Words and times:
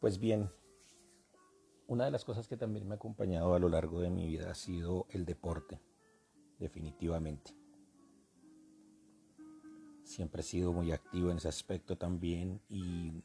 Pues 0.00 0.20
bien, 0.20 0.48
una 1.88 2.04
de 2.04 2.12
las 2.12 2.24
cosas 2.24 2.46
que 2.46 2.56
también 2.56 2.86
me 2.86 2.94
ha 2.94 2.96
acompañado 2.96 3.54
a 3.54 3.58
lo 3.58 3.68
largo 3.68 4.00
de 4.00 4.10
mi 4.10 4.26
vida 4.26 4.48
ha 4.48 4.54
sido 4.54 5.06
el 5.10 5.24
deporte, 5.24 5.80
definitivamente. 6.60 7.52
Siempre 10.04 10.42
he 10.42 10.44
sido 10.44 10.72
muy 10.72 10.92
activo 10.92 11.32
en 11.32 11.38
ese 11.38 11.48
aspecto 11.48 11.98
también 11.98 12.60
y 12.68 13.24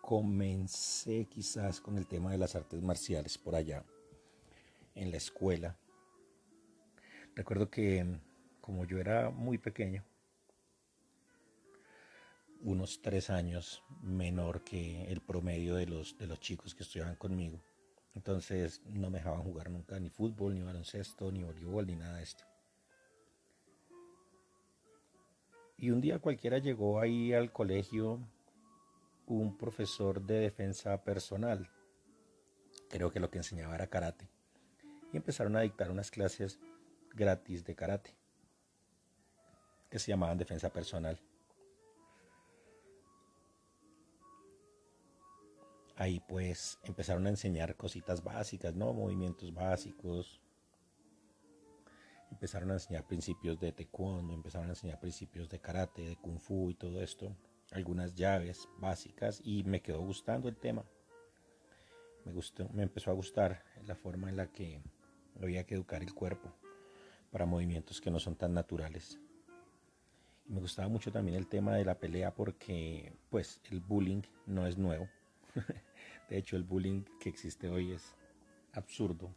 comencé 0.00 1.26
quizás 1.26 1.80
con 1.80 1.98
el 1.98 2.06
tema 2.06 2.30
de 2.30 2.38
las 2.38 2.54
artes 2.54 2.80
marciales 2.80 3.36
por 3.36 3.56
allá, 3.56 3.84
en 4.94 5.10
la 5.10 5.16
escuela. 5.16 5.76
Recuerdo 7.34 7.68
que 7.68 8.20
como 8.60 8.84
yo 8.84 8.98
era 8.98 9.30
muy 9.30 9.58
pequeño, 9.58 10.04
unos 12.62 13.00
tres 13.02 13.30
años 13.30 13.82
menor 14.02 14.64
que 14.64 15.04
el 15.10 15.20
promedio 15.20 15.76
de 15.76 15.86
los, 15.86 16.16
de 16.18 16.26
los 16.26 16.40
chicos 16.40 16.74
que 16.74 16.82
estudiaban 16.82 17.16
conmigo. 17.16 17.60
Entonces 18.14 18.82
no 18.86 19.10
me 19.10 19.18
dejaban 19.18 19.42
jugar 19.42 19.70
nunca 19.70 20.00
ni 20.00 20.08
fútbol, 20.08 20.54
ni 20.54 20.62
baloncesto, 20.62 21.30
ni 21.30 21.42
voleibol, 21.42 21.86
ni 21.86 21.96
nada 21.96 22.16
de 22.16 22.22
esto. 22.22 22.44
Y 25.76 25.90
un 25.90 26.00
día 26.00 26.18
cualquiera 26.18 26.58
llegó 26.58 27.00
ahí 27.00 27.34
al 27.34 27.52
colegio 27.52 28.20
un 29.26 29.58
profesor 29.58 30.22
de 30.22 30.40
defensa 30.40 31.02
personal. 31.02 31.68
Creo 32.88 33.12
que 33.12 33.20
lo 33.20 33.30
que 33.30 33.38
enseñaba 33.38 33.74
era 33.74 33.88
karate. 33.88 34.28
Y 35.12 35.18
empezaron 35.18 35.56
a 35.56 35.60
dictar 35.60 35.90
unas 35.90 36.10
clases 36.10 36.58
gratis 37.14 37.64
de 37.64 37.74
karate 37.74 38.14
que 39.90 39.98
se 39.98 40.10
llamaban 40.10 40.38
defensa 40.38 40.70
personal. 40.72 41.20
Ahí 45.96 46.20
pues 46.20 46.78
empezaron 46.82 47.26
a 47.26 47.30
enseñar 47.30 47.74
cositas 47.76 48.22
básicas, 48.22 48.74
¿no? 48.74 48.92
Movimientos 48.92 49.52
básicos. 49.52 50.40
Empezaron 52.30 52.70
a 52.70 52.74
enseñar 52.74 53.06
principios 53.06 53.58
de 53.58 53.72
taekwondo, 53.72 54.34
empezaron 54.34 54.68
a 54.68 54.72
enseñar 54.72 55.00
principios 55.00 55.48
de 55.48 55.60
karate, 55.60 56.02
de 56.02 56.16
kung 56.16 56.38
fu 56.38 56.70
y 56.70 56.74
todo 56.74 57.00
esto. 57.00 57.34
Algunas 57.72 58.14
llaves 58.14 58.68
básicas 58.78 59.40
y 59.42 59.64
me 59.64 59.80
quedó 59.80 60.00
gustando 60.00 60.48
el 60.48 60.56
tema. 60.56 60.84
Me, 62.24 62.32
gustó, 62.32 62.68
me 62.70 62.82
empezó 62.82 63.10
a 63.10 63.14
gustar 63.14 63.64
la 63.86 63.94
forma 63.94 64.28
en 64.28 64.36
la 64.36 64.48
que 64.52 64.82
había 65.40 65.64
que 65.64 65.74
educar 65.74 66.02
el 66.02 66.12
cuerpo 66.12 66.52
para 67.30 67.46
movimientos 67.46 68.00
que 68.00 68.10
no 68.10 68.18
son 68.18 68.36
tan 68.36 68.52
naturales. 68.52 69.18
Y 70.46 70.52
me 70.52 70.60
gustaba 70.60 70.88
mucho 70.88 71.10
también 71.10 71.36
el 71.36 71.48
tema 71.48 71.74
de 71.74 71.84
la 71.84 71.98
pelea 71.98 72.34
porque 72.34 73.12
pues 73.30 73.60
el 73.70 73.80
bullying 73.80 74.22
no 74.46 74.66
es 74.66 74.76
nuevo 74.76 75.08
de 76.28 76.38
hecho, 76.38 76.56
el 76.56 76.64
bullying 76.64 77.04
que 77.20 77.28
existe 77.28 77.68
hoy 77.68 77.92
es 77.92 78.14
absurdo. 78.72 79.30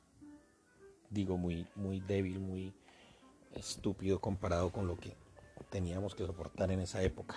Digo, 1.10 1.38
muy, 1.38 1.68
muy 1.76 2.00
débil, 2.00 2.40
muy 2.40 2.74
estúpido 3.54 4.20
comparado 4.20 4.72
con 4.72 4.88
lo 4.88 4.98
que 4.98 5.16
teníamos 5.70 6.16
que 6.16 6.26
soportar 6.26 6.72
en 6.72 6.80
esa 6.82 7.02
época. 7.04 7.36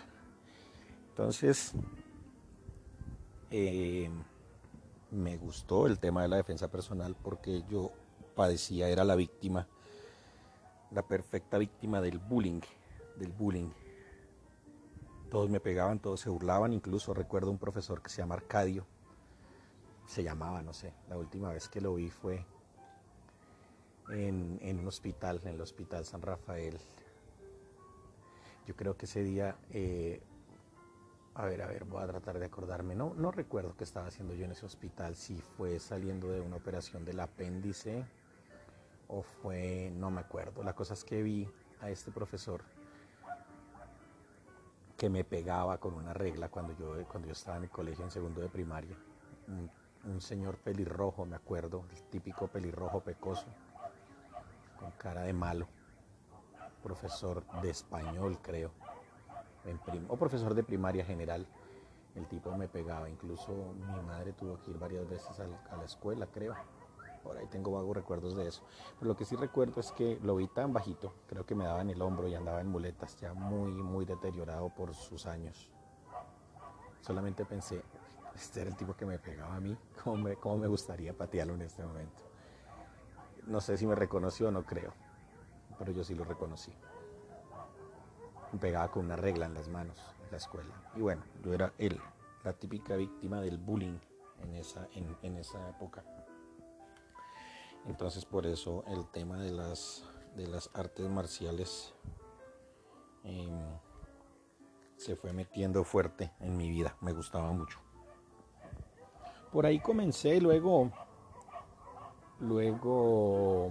Entonces, 1.10 1.72
eh, 3.50 4.10
me 5.10 5.36
gustó 5.36 5.86
el 5.86 5.98
tema 5.98 6.22
de 6.22 6.28
la 6.28 6.36
defensa 6.36 6.70
personal 6.70 7.14
porque 7.22 7.62
yo 7.68 7.92
padecía, 8.34 8.88
era 8.88 9.04
la 9.04 9.14
víctima, 9.14 9.68
la 10.90 11.02
perfecta 11.02 11.58
víctima 11.58 12.00
del 12.00 12.18
bullying, 12.18 12.60
del 13.16 13.32
bullying. 13.32 13.70
Todos 15.30 15.50
me 15.50 15.60
pegaban, 15.60 15.98
todos 15.98 16.20
se 16.20 16.30
burlaban, 16.30 16.72
incluso 16.72 17.12
recuerdo 17.12 17.50
un 17.50 17.58
profesor 17.58 18.02
que 18.02 18.08
se 18.08 18.22
llama 18.22 18.34
Arcadio, 18.34 18.86
se 20.06 20.22
llamaba, 20.22 20.62
no 20.62 20.72
sé, 20.72 20.92
la 21.08 21.16
última 21.16 21.52
vez 21.52 21.68
que 21.68 21.80
lo 21.80 21.94
vi 21.94 22.10
fue 22.10 22.44
en, 24.10 24.78
un 24.78 24.86
hospital, 24.86 25.40
en 25.42 25.54
el 25.54 25.60
Hospital 25.60 26.04
San 26.04 26.22
Rafael. 26.22 26.78
Yo 28.66 28.76
creo 28.76 28.96
que 28.96 29.06
ese 29.06 29.22
día, 29.22 29.56
eh, 29.70 30.22
a 31.34 31.46
ver, 31.46 31.62
a 31.62 31.66
ver, 31.66 31.84
voy 31.84 32.02
a 32.02 32.06
tratar 32.06 32.38
de 32.38 32.46
acordarme, 32.46 32.94
no, 32.94 33.14
no 33.14 33.30
recuerdo 33.32 33.74
qué 33.76 33.84
estaba 33.84 34.06
haciendo 34.06 34.34
yo 34.34 34.44
en 34.44 34.52
ese 34.52 34.66
hospital, 34.66 35.16
si 35.16 35.40
fue 35.40 35.78
saliendo 35.78 36.28
de 36.30 36.40
una 36.40 36.56
operación 36.56 37.04
del 37.04 37.20
apéndice 37.20 38.04
o 39.08 39.22
fue, 39.22 39.90
no 39.94 40.10
me 40.10 40.20
acuerdo. 40.20 40.62
La 40.62 40.74
cosa 40.74 40.94
es 40.94 41.04
que 41.04 41.22
vi 41.22 41.48
a 41.80 41.90
este 41.90 42.10
profesor 42.10 42.62
que 44.96 45.10
me 45.10 45.24
pegaba 45.24 45.78
con 45.78 45.94
una 45.94 46.14
regla 46.14 46.48
cuando 46.48 46.74
yo, 46.74 47.04
cuando 47.08 47.26
yo 47.26 47.32
estaba 47.32 47.56
en 47.56 47.64
el 47.64 47.70
colegio 47.70 48.04
en 48.04 48.10
segundo 48.10 48.40
de 48.40 48.48
primaria. 48.48 48.96
Señor 50.20 50.56
pelirrojo, 50.58 51.24
me 51.24 51.36
acuerdo, 51.36 51.84
el 51.90 52.02
típico 52.04 52.48
pelirrojo 52.48 53.00
pecoso, 53.00 53.46
con 54.78 54.90
cara 54.92 55.22
de 55.22 55.32
malo. 55.32 55.68
Profesor 56.82 57.44
de 57.62 57.70
español, 57.70 58.38
creo. 58.42 58.72
o 60.08 60.16
profesor 60.16 60.54
de 60.54 60.64
primaria 60.64 61.04
general. 61.04 61.46
El 62.14 62.26
tipo 62.26 62.54
me 62.56 62.68
pegaba, 62.68 63.08
incluso 63.08 63.74
mi 63.74 64.02
madre 64.02 64.32
tuvo 64.32 64.60
que 64.60 64.72
ir 64.72 64.78
varias 64.78 65.08
veces 65.08 65.38
a 65.40 65.76
la 65.76 65.84
escuela, 65.84 66.26
creo. 66.26 66.54
Por 67.22 67.36
ahí 67.36 67.46
tengo 67.46 67.70
vagos 67.70 67.96
recuerdos 67.96 68.36
de 68.36 68.48
eso. 68.48 68.62
Pero 68.98 69.10
lo 69.10 69.16
que 69.16 69.24
sí 69.24 69.36
recuerdo 69.36 69.80
es 69.80 69.92
que 69.92 70.18
lo 70.22 70.36
vi 70.36 70.48
tan 70.48 70.72
bajito, 70.72 71.14
creo 71.28 71.46
que 71.46 71.54
me 71.54 71.64
daba 71.64 71.80
en 71.80 71.90
el 71.90 72.02
hombro 72.02 72.26
y 72.28 72.34
andaba 72.34 72.60
en 72.60 72.68
muletas, 72.68 73.16
ya 73.16 73.32
muy, 73.32 73.70
muy 73.70 74.04
deteriorado 74.04 74.68
por 74.70 74.94
sus 74.94 75.26
años. 75.26 75.70
Solamente 77.00 77.44
pensé, 77.44 77.82
este 78.42 78.60
era 78.60 78.70
el 78.70 78.76
tipo 78.76 78.94
que 78.94 79.06
me 79.06 79.18
pegaba 79.18 79.54
a 79.54 79.60
mí, 79.60 79.76
cómo 80.04 80.56
me, 80.58 80.66
gustaría 80.66 81.16
patearlo 81.16 81.54
en 81.54 81.62
este 81.62 81.84
momento. 81.84 82.22
No 83.46 83.60
sé 83.60 83.76
si 83.76 83.86
me 83.86 83.94
reconoció 83.94 84.48
o 84.48 84.50
no 84.50 84.64
creo, 84.64 84.92
pero 85.78 85.92
yo 85.92 86.04
sí 86.04 86.14
lo 86.14 86.24
reconocí. 86.24 86.72
Me 88.52 88.58
pegaba 88.58 88.90
con 88.90 89.06
una 89.06 89.16
regla 89.16 89.46
en 89.46 89.54
las 89.54 89.68
manos 89.68 89.98
en 90.24 90.30
la 90.30 90.36
escuela. 90.36 90.74
Y 90.96 91.00
bueno, 91.00 91.22
yo 91.42 91.54
era 91.54 91.72
él, 91.78 92.00
la 92.44 92.52
típica 92.52 92.96
víctima 92.96 93.40
del 93.40 93.58
bullying 93.58 93.98
en 94.42 94.54
esa, 94.56 95.68
época. 95.70 96.04
Entonces 97.86 98.24
por 98.24 98.46
eso 98.46 98.84
el 98.88 99.06
tema 99.08 99.38
de 99.38 99.52
las, 99.52 100.04
de 100.36 100.46
las 100.48 100.70
artes 100.74 101.08
marciales 101.08 101.94
em, 103.24 103.78
se 104.96 105.16
fue 105.16 105.32
metiendo 105.32 105.84
fuerte 105.84 106.32
en 106.40 106.56
mi 106.56 106.70
vida, 106.70 106.96
me 107.00 107.12
gustaba 107.12 107.50
mucho. 107.52 107.78
Por 109.52 109.66
ahí 109.66 109.80
comencé, 109.80 110.40
luego, 110.40 110.90
luego, 112.40 113.70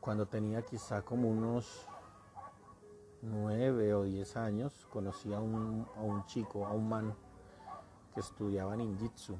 cuando 0.00 0.26
tenía 0.26 0.62
quizá 0.62 1.02
como 1.02 1.28
unos 1.28 1.88
nueve 3.22 3.94
o 3.94 4.04
diez 4.04 4.36
años, 4.36 4.86
conocí 4.90 5.32
a 5.34 5.40
un, 5.40 5.86
a 5.96 6.00
un 6.02 6.24
chico, 6.26 6.66
a 6.66 6.72
un 6.72 6.88
man 6.88 7.14
que 8.14 8.20
estudiaba 8.20 8.76
ninjitsu 8.76 9.36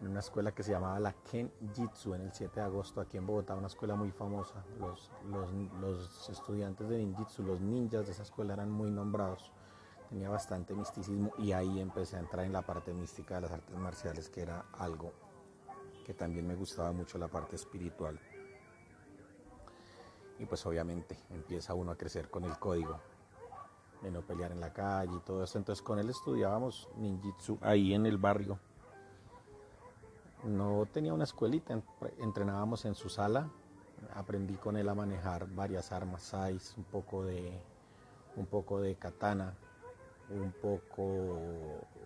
en 0.00 0.10
una 0.10 0.20
escuela 0.20 0.52
que 0.52 0.62
se 0.62 0.72
llamaba 0.72 1.00
la 1.00 1.12
Ken 1.12 1.50
Jitsu 1.74 2.14
en 2.14 2.22
el 2.22 2.32
7 2.32 2.60
de 2.60 2.66
agosto 2.66 3.00
aquí 3.00 3.16
en 3.16 3.26
Bogotá, 3.26 3.54
una 3.54 3.68
escuela 3.68 3.94
muy 3.94 4.10
famosa. 4.10 4.64
Los, 4.78 5.10
los, 5.80 6.28
estudiantes 6.28 6.88
de 6.88 6.98
ninjitsu, 6.98 7.42
los 7.42 7.60
ninjas 7.60 8.06
de 8.06 8.12
esa 8.12 8.22
escuela 8.22 8.54
eran 8.54 8.70
muy 8.70 8.90
nombrados. 8.90 9.52
Tenía 10.14 10.28
bastante 10.28 10.74
misticismo 10.74 11.32
y 11.38 11.50
ahí 11.50 11.80
empecé 11.80 12.14
a 12.14 12.20
entrar 12.20 12.46
en 12.46 12.52
la 12.52 12.62
parte 12.62 12.94
mística 12.94 13.34
de 13.34 13.40
las 13.40 13.50
artes 13.50 13.76
marciales, 13.76 14.30
que 14.30 14.42
era 14.42 14.64
algo 14.78 15.10
que 16.06 16.14
también 16.14 16.46
me 16.46 16.54
gustaba 16.54 16.92
mucho, 16.92 17.18
la 17.18 17.26
parte 17.26 17.56
espiritual. 17.56 18.20
Y 20.38 20.46
pues 20.46 20.64
obviamente 20.66 21.18
empieza 21.30 21.74
uno 21.74 21.90
a 21.90 21.96
crecer 21.96 22.30
con 22.30 22.44
el 22.44 22.56
código 22.60 23.00
de 24.02 24.12
no 24.12 24.22
pelear 24.22 24.52
en 24.52 24.60
la 24.60 24.72
calle 24.72 25.16
y 25.16 25.18
todo 25.18 25.42
eso. 25.42 25.58
Entonces 25.58 25.82
con 25.82 25.98
él 25.98 26.08
estudiábamos 26.08 26.88
ninjitsu 26.94 27.58
ahí 27.60 27.92
en 27.92 28.06
el 28.06 28.16
barrio 28.16 28.60
no 30.44 30.86
tenía 30.92 31.12
una 31.12 31.24
escuelita, 31.24 31.80
entrenábamos 32.18 32.84
en 32.84 32.94
su 32.94 33.08
sala, 33.08 33.48
aprendí 34.14 34.54
con 34.54 34.76
él 34.76 34.88
a 34.88 34.94
manejar 34.94 35.48
varias 35.48 35.90
armas, 35.90 36.22
sais, 36.22 36.76
un 36.76 36.84
poco 36.84 37.24
de 37.24 37.60
un 38.36 38.46
poco 38.46 38.80
de 38.80 38.94
katana, 38.94 39.56
un 40.30 40.52
poco 40.52 41.12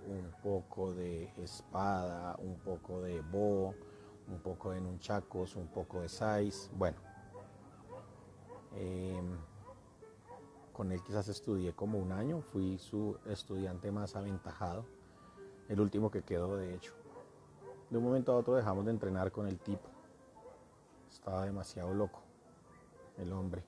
un 0.08 0.32
poco 0.42 0.92
de 0.92 1.30
espada, 1.36 2.36
un 2.38 2.56
poco 2.58 3.02
de 3.02 3.20
bo, 3.20 3.74
un 4.28 4.38
poco 4.42 4.70
de 4.70 4.80
nunchacos, 4.80 5.56
un 5.56 5.68
poco 5.68 6.00
de 6.00 6.08
sais, 6.08 6.70
bueno. 6.74 6.96
Em, 8.74 9.36
con 10.72 10.92
él 10.92 11.02
quizás 11.02 11.28
estudié 11.28 11.72
como 11.74 11.98
un 11.98 12.12
año, 12.12 12.40
fui 12.40 12.78
su 12.78 13.18
estudiante 13.26 13.90
más 13.90 14.14
aventajado, 14.16 14.84
el 15.68 15.80
último 15.80 16.10
que 16.10 16.22
quedó 16.22 16.56
de 16.56 16.74
hecho. 16.74 16.92
De 17.90 17.98
un 17.98 18.04
momento 18.04 18.32
a 18.32 18.36
otro 18.36 18.54
dejamos 18.54 18.84
de 18.84 18.92
entrenar 18.92 19.32
con 19.32 19.46
el 19.46 19.58
tipo. 19.58 19.88
Estaba 21.10 21.44
demasiado 21.44 21.92
loco 21.94 22.22
el 23.16 23.32
hombre. 23.32 23.64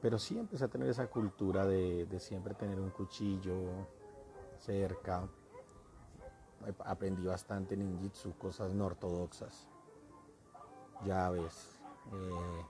Pero 0.00 0.18
sí 0.18 0.38
empecé 0.38 0.64
a 0.64 0.68
tener 0.68 0.88
esa 0.88 1.08
cultura 1.08 1.66
de, 1.66 2.06
siempre 2.20 2.54
tener 2.54 2.78
un 2.80 2.90
cuchillo 2.90 3.86
cerca. 4.58 5.28
Aprendí 6.84 7.24
bastante 7.24 7.76
ninjitsu, 7.76 8.36
cosas 8.36 8.74
no 8.74 8.86
ortodoxas, 8.86 9.66
llaves. 11.04 11.80
Eh, 12.12 12.64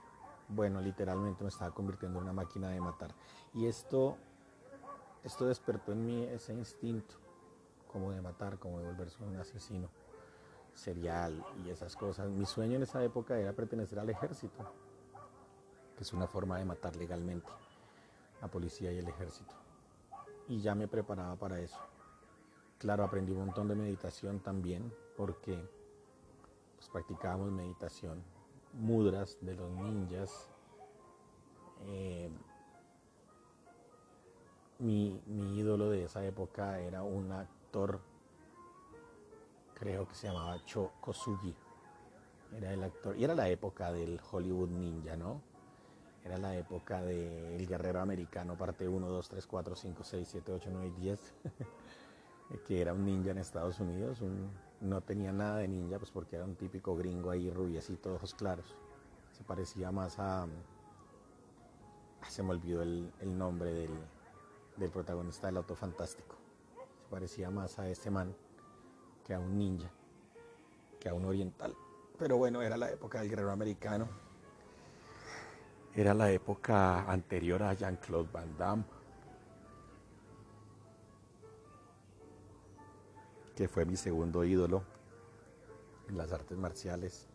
bueno, 0.47 0.81
literalmente 0.81 1.43
me 1.43 1.49
estaba 1.49 1.71
convirtiendo 1.71 2.19
en 2.19 2.23
una 2.23 2.33
máquina 2.33 2.69
de 2.69 2.81
matar. 2.81 3.13
Y 3.53 3.65
esto, 3.67 4.17
esto 5.23 5.45
despertó 5.45 5.91
en 5.91 6.05
mí 6.05 6.23
ese 6.23 6.53
instinto, 6.53 7.15
como 7.91 8.11
de 8.11 8.21
matar, 8.21 8.57
como 8.57 8.79
de 8.79 8.85
volverse 8.85 9.23
un 9.23 9.35
asesino 9.37 9.89
serial 10.73 11.43
y 11.63 11.69
esas 11.69 11.95
cosas. 11.95 12.29
Mi 12.29 12.45
sueño 12.45 12.77
en 12.77 12.83
esa 12.83 13.03
época 13.03 13.37
era 13.37 13.53
pertenecer 13.53 13.99
al 13.99 14.09
ejército, 14.09 14.71
que 15.99 16.03
es 16.03 16.13
una 16.13 16.27
forma 16.27 16.57
de 16.57 16.63
matar 16.63 16.95
legalmente, 16.95 17.51
la 18.41 18.47
policía 18.47 18.89
y 18.89 18.99
el 18.99 19.07
ejército. 19.09 19.53
Y 20.47 20.61
ya 20.61 20.73
me 20.73 20.87
preparaba 20.87 21.35
para 21.35 21.59
eso. 21.59 21.77
Claro, 22.77 23.03
aprendí 23.03 23.33
un 23.33 23.39
montón 23.39 23.67
de 23.67 23.75
meditación 23.75 24.39
también, 24.39 24.93
porque 25.17 25.61
pues, 26.77 26.87
practicábamos 26.87 27.51
meditación 27.51 28.23
mudras 28.71 29.37
de 29.41 29.55
los 29.55 29.69
ninjas. 29.71 30.49
Eh, 31.81 32.31
mi, 34.77 35.21
ídolo 35.59 35.89
de 35.89 36.05
esa 36.05 36.23
época 36.25 36.79
era 36.79 37.03
un 37.03 37.29
actor, 37.33 37.99
creo 39.73 40.07
que 40.07 40.15
se 40.15 40.27
llamaba 40.27 40.63
Cho 40.63 40.93
Kosugi. 41.01 41.53
Era 42.55 42.71
el 42.71 42.85
actor, 42.85 43.17
y 43.17 43.25
era 43.25 43.35
la 43.35 43.49
época 43.49 43.91
del 43.91 44.17
Hollywood 44.31 44.69
Ninja, 44.69 45.17
¿no? 45.17 45.48
Era 46.29 46.37
la 46.37 46.55
época 46.55 47.01
del 47.01 47.65
guerrero 47.65 48.01
americano, 48.01 48.55
parte 48.55 48.87
1, 48.87 49.07
2, 49.07 49.29
3, 49.29 49.47
4, 49.47 49.75
5, 49.75 50.03
6, 50.03 50.27
7, 50.29 50.51
8, 50.51 50.69
9 50.71 50.87
y 50.87 51.01
10, 51.01 51.33
que 52.67 52.81
era 52.81 52.93
un 52.93 53.03
ninja 53.03 53.31
en 53.31 53.39
Estados 53.39 53.79
Unidos, 53.79 54.21
un, 54.21 54.51
no 54.79 55.01
tenía 55.01 55.31
nada 55.31 55.57
de 55.57 55.67
ninja, 55.67 55.97
pues 55.97 56.11
porque 56.11 56.35
era 56.35 56.45
un 56.45 56.55
típico 56.55 56.95
gringo 56.95 57.31
ahí, 57.31 57.49
rubiecito, 57.49 58.13
ojos 58.13 58.35
claros. 58.35 58.75
Se 59.31 59.43
parecía 59.43 59.91
más 59.91 60.19
a... 60.19 60.45
Se 62.27 62.43
me 62.43 62.51
olvidó 62.51 62.83
el, 62.83 63.11
nombre 63.23 63.73
del, 63.73 63.97
del, 64.77 64.91
protagonista 64.91 65.47
del 65.47 65.57
Auto 65.57 65.75
Fantástico. 65.75 66.35
Se 67.01 67.09
parecía 67.09 67.49
más 67.49 67.79
a 67.79 67.89
este 67.89 68.11
man 68.11 68.35
que 69.25 69.33
a 69.33 69.39
un 69.39 69.57
ninja, 69.57 69.89
que 70.99 71.09
a 71.09 71.15
un 71.15 71.25
oriental. 71.25 71.73
Pero 72.19 72.37
bueno, 72.37 72.61
era 72.61 72.77
la 72.77 72.91
época 72.91 73.19
del 73.19 73.29
guerrero 73.29 73.51
americano. 73.51 74.28
Era 75.95 76.13
la 76.13 76.31
época 76.31 77.09
anterior 77.09 77.63
a 77.63 77.73
Jean-Claude 77.73 78.29
Van 78.31 78.57
Damme 78.57 78.83
que 83.59 83.67
fue 83.67 83.83
mi 83.83 83.97
segundo 83.97 84.45
ídolo 84.45 84.85
en 86.07 86.17
las 86.17 86.31
artes 86.31 86.57
marciales. 86.57 87.27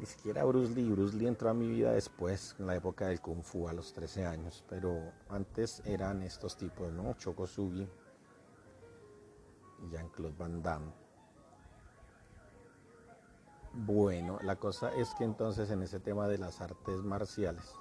Ni 0.00 0.06
siquiera 0.06 0.44
Bruce 0.44 0.74
Lee, 0.74 0.90
Bruce 0.90 1.16
Lee 1.16 1.28
entró 1.28 1.50
a 1.50 1.54
mi 1.54 1.68
vida 1.68 1.92
después, 1.92 2.56
en 2.58 2.66
la 2.66 2.74
época 2.74 3.06
del 3.06 3.20
Kung 3.20 3.44
Fu, 3.44 3.68
a 3.68 3.72
los 3.72 3.92
13 3.92 4.26
años, 4.26 4.64
pero 4.68 5.12
antes 5.28 5.82
eran 5.84 6.20
estos 6.22 6.56
tipos, 6.56 6.92
¿no? 6.92 7.14
Choco 7.14 7.46
Sugi 7.46 7.88
y 9.84 9.88
Jean-Claude 9.88 10.34
Van 10.36 10.60
Damme. 10.60 11.05
Bueno, 13.84 14.38
la 14.42 14.56
cosa 14.56 14.94
es 14.94 15.14
que 15.14 15.24
entonces 15.24 15.70
en 15.70 15.82
ese 15.82 16.00
tema 16.00 16.28
de 16.28 16.38
las 16.38 16.60
artes 16.60 17.02
marciales 17.02 17.74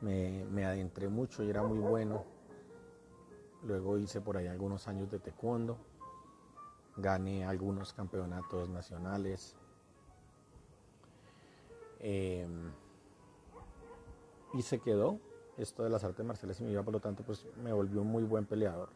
me, 0.00 0.44
me 0.46 0.64
adentré 0.64 1.08
mucho 1.08 1.44
y 1.44 1.50
era 1.50 1.62
muy 1.62 1.78
bueno 1.78 2.36
Luego 3.66 3.98
hice 3.98 4.20
por 4.20 4.36
ahí 4.36 4.46
algunos 4.46 4.86
años 4.86 5.10
de 5.10 5.18
taekwondo. 5.18 5.76
Gané 6.96 7.44
algunos 7.44 7.92
campeonatos 7.92 8.68
nacionales. 8.68 9.56
Em, 11.98 12.70
y 14.54 14.62
se 14.62 14.78
quedó 14.78 15.18
esto 15.56 15.82
de 15.82 15.90
las 15.90 16.04
artes 16.04 16.24
marciales 16.24 16.60
y 16.60 16.64
mi 16.64 16.70
vida, 16.70 16.82
por 16.82 16.92
lo 16.92 17.00
tanto, 17.00 17.24
pues 17.24 17.46
me 17.62 17.72
volvió 17.72 18.02
un 18.02 18.08
muy 18.08 18.22
buen 18.22 18.46
peleador. 18.46 18.90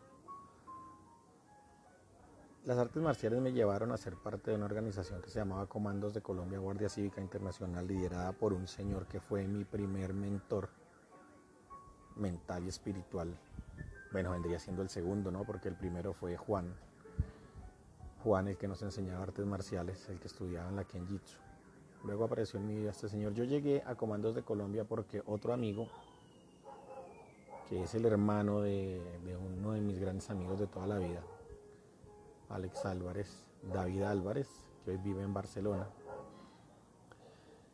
Las 2.65 2.79
artes 2.79 3.03
marciales 3.03 3.41
me 3.41 3.53
llevaron 3.53 3.91
a 3.93 3.97
ser 3.97 4.17
parte 4.17 4.51
de 4.51 4.57
una 4.57 4.67
organización 4.67 5.23
que 5.23 5.31
se 5.31 5.39
llamaba 5.39 5.67
Comandos 5.67 6.13
de 6.13 6.21
Colombia 6.21 6.59
Guardia 6.59 6.89
Cívica 6.89 7.21
Internacional, 7.21 7.87
liderada 7.87 8.33
por 8.33 8.53
un 8.53 8.69
señor 8.69 9.07
que 9.07 9.21
fue 9.21 9.47
mi 9.47 9.65
primer 9.65 10.13
mentor 10.13 10.69
mental 12.17 12.65
y 12.65 12.69
espiritual 12.69 13.35
bueno, 14.13 14.33
vendría 14.33 14.59
siendo 14.59 14.83
el 14.83 14.89
segundo, 14.89 15.31
¿no? 15.31 15.45
Porque 15.45 15.69
el 15.69 15.77
primero 15.77 16.13
fue 16.13 16.37
Juan. 16.37 16.75
Juan, 18.25 18.49
el 18.49 18.57
que 18.57 18.67
nos 18.67 18.83
enseñaba 18.83 19.23
artes 19.23 19.47
marciales, 19.47 20.09
el 20.09 20.19
que 20.19 20.27
estudiaba 20.27 20.69
en 20.69 20.77
la 20.77 20.85
Kenjitsu. 20.85 21.39
Luego 22.05 22.25
apareció 22.25 22.59
en 22.59 22.67
mi 22.67 22.77
vida 22.77 22.91
este 22.91 23.09
señor. 23.09 23.35
Yo 23.35 23.45
llegué 23.45 23.83
a 23.87 23.95
Comandos 23.95 24.35
de 24.35 24.43
Colombia 24.43 24.85
porque 24.85 25.23
otro 25.27 25.53
amigo, 25.53 25.87
que 27.69 27.85
es 27.85 27.95
el 27.95 28.05
hermano 28.05 28.61
de, 28.61 29.01
de 29.25 29.37
uno 29.37 29.73
de 29.73 29.81
mis 29.81 30.01
grandes 30.01 30.29
amigos 30.29 30.59
de 30.59 30.67
toda 30.67 30.87
la 30.87 30.99
vida, 30.99 31.23
Alex 32.51 32.85
Álvarez, 32.85 33.45
David 33.63 34.03
Álvarez, 34.03 34.49
que 34.85 34.93
hoy 34.93 34.97
vive 34.99 35.23
en 35.23 35.33
Barcelona, 35.33 35.89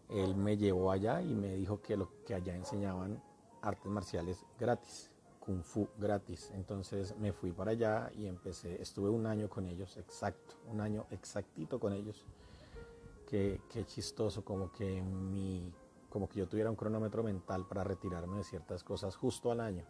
él 0.08 0.36
me 0.36 0.56
llevó 0.56 0.92
allá 0.92 1.20
y 1.20 1.34
me 1.34 1.56
dijo 1.56 1.80
que, 1.82 1.96
lo, 1.96 2.10
que 2.24 2.34
allá 2.34 2.54
enseñaban 2.54 3.22
artes 3.62 3.90
marciales 3.90 4.44
gratis. 4.58 5.10
Kung 5.46 5.62
Fu 5.62 5.88
gratis. 5.96 6.50
Entonces 6.54 7.16
me 7.18 7.32
fui 7.32 7.52
para 7.52 7.70
allá 7.70 8.10
y 8.16 8.26
empecé, 8.26 8.82
estuve 8.82 9.08
un 9.08 9.26
año 9.26 9.48
con 9.48 9.64
ellos, 9.66 9.96
exacto, 9.96 10.56
un 10.66 10.80
año 10.80 11.06
exactito 11.10 11.78
con 11.78 11.92
ellos. 11.92 12.24
Qué, 13.28 13.60
qué 13.68 13.84
chistoso, 13.84 14.44
como 14.44 14.72
que 14.72 15.00
mi, 15.00 15.72
como 16.10 16.28
que 16.28 16.40
yo 16.40 16.48
tuviera 16.48 16.68
un 16.68 16.76
cronómetro 16.76 17.22
mental 17.22 17.64
para 17.66 17.84
retirarme 17.84 18.38
de 18.38 18.44
ciertas 18.44 18.82
cosas 18.82 19.16
justo 19.16 19.52
al 19.52 19.60
año. 19.60 19.84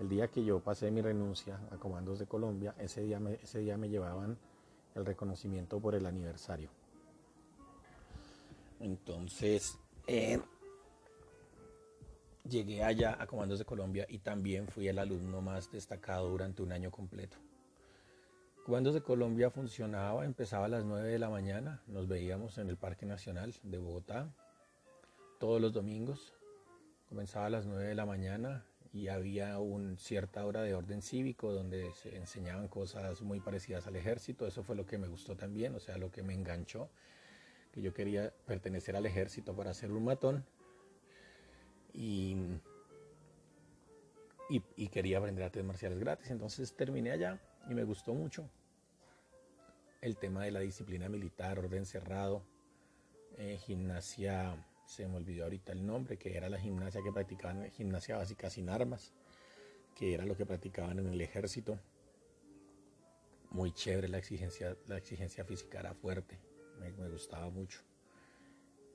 El 0.00 0.08
día 0.08 0.28
que 0.28 0.42
yo 0.42 0.60
pasé 0.60 0.90
mi 0.90 1.02
renuncia 1.02 1.60
a 1.70 1.76
Comandos 1.76 2.18
de 2.18 2.26
Colombia, 2.26 2.74
ese 2.78 3.02
día 3.02 3.20
me, 3.20 3.34
ese 3.34 3.58
día 3.58 3.76
me 3.76 3.90
llevaban 3.90 4.38
el 4.94 5.04
reconocimiento 5.04 5.78
por 5.78 5.94
el 5.94 6.06
aniversario. 6.06 6.70
Entonces, 8.80 9.78
eh, 10.06 10.40
llegué 12.48 12.82
allá 12.82 13.18
a 13.20 13.26
Comandos 13.26 13.58
de 13.58 13.66
Colombia 13.66 14.06
y 14.08 14.20
también 14.20 14.68
fui 14.68 14.88
el 14.88 14.98
alumno 14.98 15.42
más 15.42 15.70
destacado 15.70 16.30
durante 16.30 16.62
un 16.62 16.72
año 16.72 16.90
completo. 16.90 17.36
Comandos 18.64 18.94
de 18.94 19.02
Colombia 19.02 19.50
funcionaba, 19.50 20.24
empezaba 20.24 20.64
a 20.64 20.68
las 20.68 20.84
9 20.86 21.10
de 21.10 21.18
la 21.18 21.28
mañana, 21.28 21.82
nos 21.86 22.08
veíamos 22.08 22.56
en 22.56 22.70
el 22.70 22.78
Parque 22.78 23.04
Nacional 23.04 23.54
de 23.64 23.76
Bogotá 23.76 24.32
todos 25.38 25.60
los 25.60 25.74
domingos, 25.74 26.32
comenzaba 27.06 27.46
a 27.46 27.50
las 27.50 27.66
9 27.66 27.88
de 27.88 27.94
la 27.94 28.06
mañana 28.06 28.64
y 28.92 29.08
había 29.08 29.58
una 29.58 29.96
cierta 29.98 30.44
hora 30.44 30.62
de 30.62 30.74
orden 30.74 31.00
cívico 31.00 31.52
donde 31.52 31.92
se 31.94 32.16
enseñaban 32.16 32.68
cosas 32.68 33.22
muy 33.22 33.40
parecidas 33.40 33.86
al 33.86 33.96
ejército, 33.96 34.46
eso 34.46 34.64
fue 34.64 34.74
lo 34.74 34.86
que 34.86 34.98
me 34.98 35.06
gustó 35.06 35.36
también, 35.36 35.74
o 35.74 35.80
sea, 35.80 35.96
lo 35.96 36.10
que 36.10 36.22
me 36.22 36.34
enganchó, 36.34 36.90
que 37.72 37.82
yo 37.82 37.94
quería 37.94 38.32
pertenecer 38.46 38.96
al 38.96 39.06
ejército 39.06 39.54
para 39.54 39.72
ser 39.74 39.92
un 39.92 40.04
matón 40.04 40.44
y, 41.92 42.36
y, 44.48 44.88
quería 44.88 45.18
aprender 45.18 45.44
artes 45.44 45.64
marciales 45.64 45.98
gratis. 45.98 46.30
Entonces 46.30 46.74
terminé 46.74 47.12
allá 47.12 47.40
y 47.68 47.74
me 47.74 47.84
gustó 47.84 48.14
mucho 48.14 48.48
el 50.00 50.16
tema 50.16 50.44
de 50.44 50.50
la 50.50 50.60
disciplina 50.60 51.08
militar, 51.08 51.58
orden 51.58 51.86
cerrado, 51.86 52.42
eh, 53.36 53.58
gimnasia, 53.58 54.56
se 54.90 55.06
me 55.06 55.18
olvidó 55.18 55.44
ahorita 55.44 55.70
el 55.70 55.86
nombre, 55.86 56.16
que 56.16 56.36
era 56.36 56.48
la 56.48 56.58
gimnasia 56.58 57.00
que 57.00 57.12
practicaban, 57.12 57.70
gimnasia 57.70 58.16
básica 58.16 58.50
sin 58.50 58.68
armas, 58.68 59.12
que 59.94 60.14
era 60.14 60.26
lo 60.26 60.36
que 60.36 60.44
practicaban 60.44 60.98
en 60.98 61.06
el 61.06 61.20
ejército. 61.20 61.78
Muy 63.50 63.70
chévere 63.70 64.08
la 64.08 64.18
exigencia, 64.18 64.76
la 64.88 64.96
exigencia 64.96 65.44
física 65.44 65.78
era 65.78 65.94
fuerte, 65.94 66.40
me, 66.80 66.90
me 66.90 67.08
gustaba 67.08 67.48
mucho. 67.50 67.82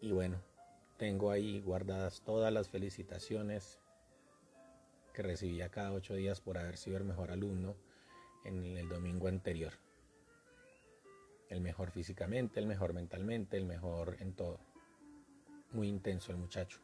Y 0.02 0.12
bueno, 0.12 0.42
tengo 0.98 1.32
ahí 1.32 1.62
guardadas 1.62 2.22
todas 2.26 2.52
las 2.52 2.68
felicitaciones 2.68 3.80
que 5.14 5.24
recibía 5.24 5.70
cada 5.70 5.94
ocho 5.94 6.14
días 6.14 6.42
por 6.42 6.58
haber 6.58 6.76
sido 6.76 6.98
el 6.98 7.06
mejor 7.06 7.32
alumno 7.32 7.78
en 8.44 8.66
el 8.78 8.90
domingo 8.90 9.30
anterior. 9.30 9.72
El 11.48 11.62
mejor 11.62 11.92
físicamente, 11.92 12.60
el 12.60 12.68
mejor 12.68 12.92
mentalmente, 12.92 13.56
el 13.56 13.66
mejor 13.66 14.18
en 14.20 14.34
todo. 14.34 14.75
Muy 15.72 15.88
intenso 15.88 16.32
el 16.32 16.38
muchacho. 16.38 16.80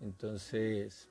Entonces, 0.00 1.08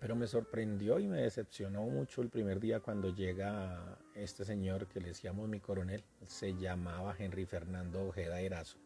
pero 0.00 0.16
me 0.16 0.26
sorprendió 0.26 0.98
y 0.98 1.06
me 1.06 1.22
decepcionó 1.22 1.82
mucho 1.82 2.22
el 2.22 2.28
primer 2.28 2.60
día 2.60 2.80
cuando 2.80 3.14
llega 3.14 3.98
este 4.14 4.44
señor 4.44 4.88
que 4.88 5.00
le 5.00 5.08
decíamos 5.08 5.48
mi 5.48 5.60
coronel. 5.60 6.04
Se 6.26 6.54
llamaba 6.54 7.14
Henry 7.18 7.46
Fernando 7.46 8.08
Ojeda 8.08 8.40
Erazo 8.40 8.78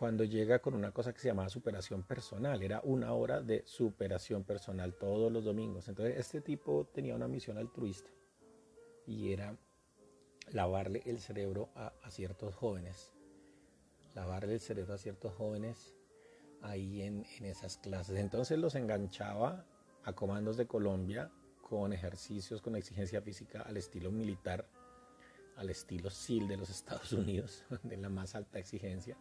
cuando 0.00 0.24
llega 0.24 0.60
con 0.60 0.72
una 0.72 0.92
cosa 0.92 1.12
que 1.12 1.20
se 1.20 1.28
llamaba 1.28 1.50
superación 1.50 2.02
personal. 2.04 2.62
Era 2.62 2.80
una 2.84 3.12
hora 3.12 3.42
de 3.42 3.62
superación 3.66 4.44
personal 4.44 4.94
todos 4.94 5.30
los 5.30 5.44
domingos. 5.44 5.88
Entonces 5.88 6.16
este 6.16 6.40
tipo 6.40 6.88
tenía 6.90 7.14
una 7.14 7.28
misión 7.28 7.58
altruista 7.58 8.08
y 9.06 9.30
era 9.30 9.54
lavarle 10.52 11.02
el 11.04 11.18
cerebro 11.18 11.68
a, 11.74 11.92
ciertos 12.08 12.54
jóvenes. 12.54 13.12
Lavarle 14.14 14.54
el 14.54 14.60
cerebro 14.60 14.94
a 14.94 14.98
ciertos 14.98 15.32
jóvenes 15.34 15.94
ahí 16.62 17.02
en, 17.02 17.24
esas 17.42 17.78
clases. 17.78 18.18
Entonces 18.18 18.58
los 18.58 18.74
enganchaba 18.74 19.64
a 20.04 20.12
comandos 20.12 20.56
de 20.56 20.66
Colombia 20.66 21.30
con 21.62 21.92
ejercicios 21.92 22.60
con 22.60 22.74
exigencia 22.74 23.22
física 23.22 23.62
al 23.62 23.76
estilo 23.76 24.10
militar, 24.10 24.66
al 25.56 25.70
estilo 25.70 26.10
SEAL 26.10 26.48
de 26.48 26.56
los 26.56 26.70
Estados 26.76 27.12
Unidos, 27.12 27.64
de 27.82 27.96
la 27.96 28.08
más 28.08 28.34
alta 28.34 28.58
exigencia 28.58 29.16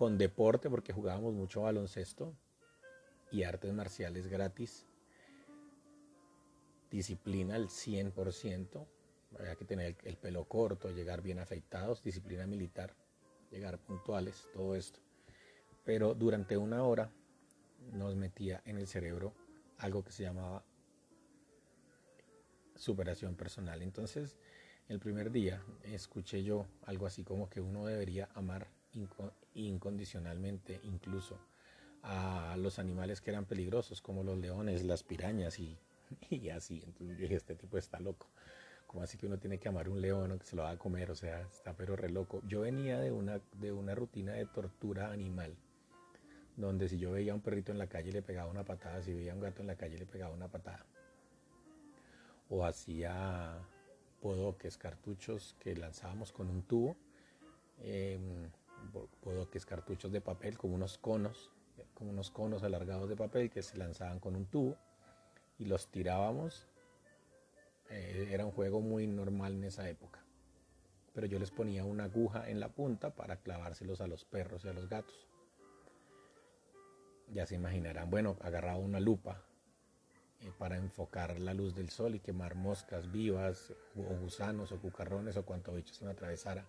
con 0.00 0.16
deporte, 0.16 0.70
porque 0.70 0.94
jugábamos 0.94 1.34
mucho 1.34 1.60
baloncesto 1.60 2.34
y 3.30 3.42
artes 3.42 3.70
marciales 3.74 4.28
gratis. 4.28 4.86
Disciplina 6.90 7.54
al 7.54 7.68
100%, 7.68 8.86
había 9.38 9.56
que 9.56 9.66
tener 9.66 9.96
el, 10.04 10.16
pelo 10.16 10.46
corto, 10.46 10.90
llegar 10.90 11.20
bien 11.20 11.38
afeitados, 11.38 12.02
disciplina 12.02 12.46
militar, 12.46 12.96
llegar 13.50 13.78
puntuales, 13.78 14.48
todo 14.52 14.74
esto. 14.74 15.00
Pero 15.84 16.14
durante 16.14 16.56
una 16.56 16.84
hora 16.84 17.10
nos 17.92 18.14
metía 18.16 18.62
en 18.64 18.78
el 18.78 18.86
cerebro 18.86 19.34
algo 19.78 20.04
que 20.04 20.12
se 20.12 20.22
llamaba 20.22 20.64
superación 22.76 23.34
personal. 23.34 23.82
Entonces, 23.82 24.36
el 24.88 24.98
primer 24.98 25.30
día 25.30 25.62
escuché 25.84 26.42
yo 26.42 26.66
algo 26.84 27.06
así 27.06 27.22
como 27.24 27.48
que 27.48 27.60
uno 27.60 27.86
debería 27.86 28.28
amar 28.34 28.68
incondicionalmente 29.54 30.80
incluso 30.82 31.38
a 32.02 32.56
los 32.58 32.78
animales 32.78 33.20
que 33.20 33.30
eran 33.30 33.44
peligrosos, 33.44 34.00
como 34.00 34.24
los 34.24 34.38
leones, 34.38 34.84
las 34.84 35.02
pirañas 35.02 35.58
y, 35.58 35.78
así. 36.50 36.82
Entonces 36.84 37.16
yo 37.16 37.22
dije, 37.22 37.36
este 37.36 37.54
tipo 37.54 37.78
está 37.78 38.00
loco. 38.00 38.26
Como 38.90 39.04
así 39.04 39.16
que 39.16 39.26
uno 39.26 39.38
tiene 39.38 39.60
que 39.60 39.68
amar 39.68 39.88
un 39.88 40.00
león 40.00 40.32
o 40.32 40.38
que 40.40 40.44
se 40.44 40.56
lo 40.56 40.64
va 40.64 40.70
a 40.70 40.76
comer? 40.76 41.12
O 41.12 41.14
sea, 41.14 41.42
está 41.42 41.74
pero 41.74 41.94
re 41.94 42.10
loco. 42.10 42.42
Yo 42.48 42.62
venía 42.62 42.98
de 42.98 43.12
una, 43.12 43.40
de 43.60 43.70
una 43.70 43.94
rutina 43.94 44.32
de 44.32 44.46
tortura 44.46 45.12
animal, 45.12 45.54
donde 46.56 46.88
si 46.88 46.98
yo 46.98 47.12
veía 47.12 47.30
a 47.30 47.36
un 47.36 47.40
perrito 47.40 47.70
en 47.70 47.78
la 47.78 47.86
calle 47.86 48.10
le 48.10 48.20
pegaba 48.20 48.50
una 48.50 48.64
patada, 48.64 49.00
si 49.00 49.14
veía 49.14 49.30
a 49.30 49.36
un 49.36 49.42
gato 49.42 49.60
en 49.60 49.68
la 49.68 49.76
calle 49.76 49.96
le 49.96 50.06
pegaba 50.06 50.34
una 50.34 50.48
patada. 50.48 50.84
O 52.48 52.64
hacía 52.64 53.60
podoques, 54.20 54.76
cartuchos 54.76 55.54
que 55.60 55.76
lanzábamos 55.76 56.32
con 56.32 56.50
un 56.50 56.64
tubo. 56.64 56.96
Es 57.78 58.18
cartuchos 59.66 60.10
de 60.10 60.20
papel, 60.20 60.58
como 60.58 60.74
unos 60.74 60.98
conos, 60.98 61.52
como 61.94 62.10
unos 62.10 62.32
conos 62.32 62.64
alargados 62.64 63.08
de 63.08 63.14
papel 63.14 63.50
que 63.50 63.62
se 63.62 63.78
lanzaban 63.78 64.18
con 64.18 64.34
un 64.34 64.46
tubo 64.46 64.76
y 65.60 65.66
los 65.66 65.92
tirábamos. 65.92 66.66
Eh, 67.90 68.28
era 68.30 68.46
un 68.46 68.52
juego 68.52 68.80
muy 68.80 69.06
normal 69.06 69.54
en 69.54 69.64
esa 69.64 69.88
época. 69.88 70.20
Pero 71.12 71.26
yo 71.26 71.38
les 71.38 71.50
ponía 71.50 71.84
una 71.84 72.04
aguja 72.04 72.48
en 72.48 72.60
la 72.60 72.68
punta 72.68 73.14
para 73.14 73.36
clavárselos 73.36 74.00
a 74.00 74.06
los 74.06 74.24
perros 74.24 74.64
y 74.64 74.68
a 74.68 74.72
los 74.72 74.88
gatos. 74.88 75.26
Ya 77.32 77.46
se 77.46 77.56
imaginarán, 77.56 78.10
bueno, 78.10 78.36
agarraba 78.40 78.78
una 78.78 78.98
lupa 78.98 79.42
eh, 80.40 80.52
para 80.58 80.76
enfocar 80.76 81.38
la 81.38 81.54
luz 81.54 81.74
del 81.74 81.90
sol 81.90 82.14
y 82.14 82.20
quemar 82.20 82.54
moscas 82.54 83.10
vivas 83.12 83.72
o 83.96 84.02
gusanos 84.16 84.72
o 84.72 84.80
cucarrones 84.80 85.36
o 85.36 85.44
cuanto 85.44 85.74
bicho 85.74 85.94
se 85.94 86.04
me 86.04 86.12
atravesara 86.12 86.66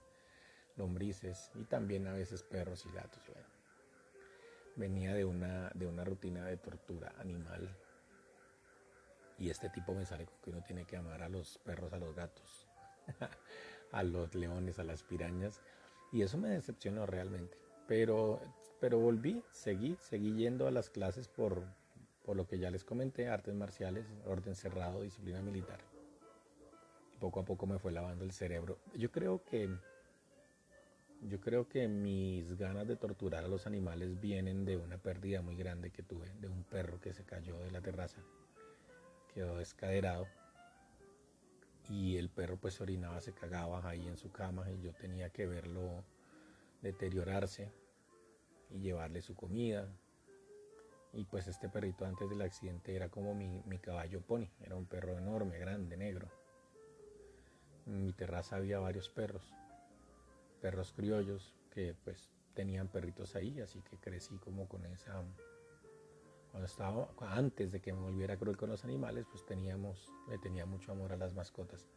lombrices 0.76 1.52
y 1.56 1.64
también 1.64 2.08
a 2.08 2.14
veces 2.14 2.44
perros 2.44 2.86
y 2.86 2.92
gatos. 2.96 3.22
venía 4.76 5.14
de 5.14 5.26
una, 5.26 5.70
de 5.74 5.86
una 5.88 6.04
rutina 6.04 6.46
de 6.46 6.58
tortura 6.58 7.14
animal 7.20 7.76
y 9.42 9.50
este 9.50 9.70
tipo 9.70 9.94
me 9.96 10.06
sale 10.06 10.26
con 10.26 10.38
que 10.40 10.52
uno 10.52 10.62
tiene 10.62 10.86
que 10.86 10.98
amar 10.98 11.24
a 11.24 11.28
los 11.28 11.58
perros, 11.58 11.92
a 11.94 11.98
los 11.98 12.16
gatos, 12.16 12.68
a 13.92 14.04
los 14.04 14.36
leones, 14.36 14.78
a 14.78 14.84
las 14.84 15.02
pirañas 15.02 15.62
y 16.12 16.22
eso 16.22 16.38
me 16.38 16.50
decepcionó 16.50 17.08
realmente. 17.08 17.58
Pero, 17.88 18.40
pero 18.80 19.00
volví, 19.00 19.42
seguí, 19.52 19.98
seguí 20.00 20.36
yendo 20.36 20.68
a 20.68 20.72
las 20.72 20.92
clases 20.92 21.28
por, 21.28 21.64
por 22.24 22.38
lo 22.38 22.48
que 22.48 22.60
ya 22.60 22.70
les 22.70 22.84
comenté, 22.84 23.30
artes 23.30 23.56
marciales, 23.56 24.06
orden 24.28 24.56
cerrado, 24.56 25.02
disciplina 25.02 25.42
militar. 25.42 25.80
Y 27.16 27.18
poco 27.18 27.40
a 27.40 27.46
poco 27.46 27.66
me 27.66 27.80
fue 27.80 27.92
lavando 27.92 28.24
el 28.24 28.34
cerebro. 28.34 28.78
Yo 28.96 29.12
creo 29.12 29.44
que 29.44 29.70
yo 31.24 31.40
creo 31.40 31.68
que 31.68 31.88
mis 31.88 32.58
ganas 32.58 32.88
de 32.88 32.96
torturar 32.96 33.44
a 33.44 33.48
los 33.48 33.68
animales 33.68 34.20
vienen 34.20 34.66
de 34.66 34.78
una 34.78 34.98
pérdida 34.98 35.42
muy 35.42 35.56
grande 35.56 35.92
que 35.92 36.04
tuve, 36.04 36.32
de 36.40 36.48
un 36.48 36.64
perro 36.64 37.00
que 37.00 37.14
se 37.14 37.24
cayó 37.24 37.60
de 37.60 37.70
la 37.70 37.82
terraza, 37.82 38.22
quedó 39.34 39.58
descaderado 39.58 40.28
y 41.90 42.18
el 42.18 42.30
perro 42.30 42.58
pues 42.58 42.80
orinaba, 42.80 43.20
se 43.22 43.34
cagaba 43.34 43.88
ahí 43.88 44.08
en 44.08 44.18
su 44.18 44.32
cama 44.32 44.70
y 44.72 44.82
yo 44.82 44.94
tenía 44.94 45.30
que 45.30 45.46
verlo 45.46 46.04
deteriorarse 46.82 47.72
y 48.70 48.80
llevarle 48.80 49.22
su 49.22 49.36
comida. 49.36 49.88
Y 51.14 51.26
pues 51.26 51.48
este 51.48 51.68
perrito 51.68 52.06
antes 52.06 52.30
del 52.30 52.42
accidente 52.42 52.96
era 52.96 53.10
como 53.10 53.36
mi, 53.36 53.62
mi 53.66 53.80
caballo 53.80 54.22
pony, 54.22 54.48
era 54.62 54.78
un 54.78 54.86
perro 54.86 55.18
enorme, 55.18 55.60
grande, 55.60 55.98
negro. 55.98 56.30
En 57.86 58.06
mi 58.06 58.14
terraza 58.14 58.56
había 58.56 58.80
varios 58.80 59.10
perros 59.10 59.54
perros 60.62 60.94
criollos 60.94 61.54
que 61.72 61.96
pues 62.06 62.30
tenían 62.54 62.88
perritos 62.88 63.36
ahí, 63.36 63.60
así 63.60 63.82
que 63.82 63.98
crecí 63.98 64.38
como 64.38 64.68
con 64.70 64.86
esa... 64.86 65.24
Cuando 66.52 66.66
estaba, 66.66 67.10
antes 67.20 67.72
de 67.72 67.82
que 67.82 67.94
me 67.94 68.02
volviera 68.02 68.38
cruel 68.38 68.58
con 68.58 68.70
los 68.70 68.84
animales, 68.84 69.26
pues 69.32 69.46
teníamos, 69.46 70.12
le 70.30 70.38
tenía 70.38 70.66
mucho 70.66 70.92
amor 70.92 71.14
a 71.14 71.18
las 71.18 71.34
mascotas. 71.34 71.88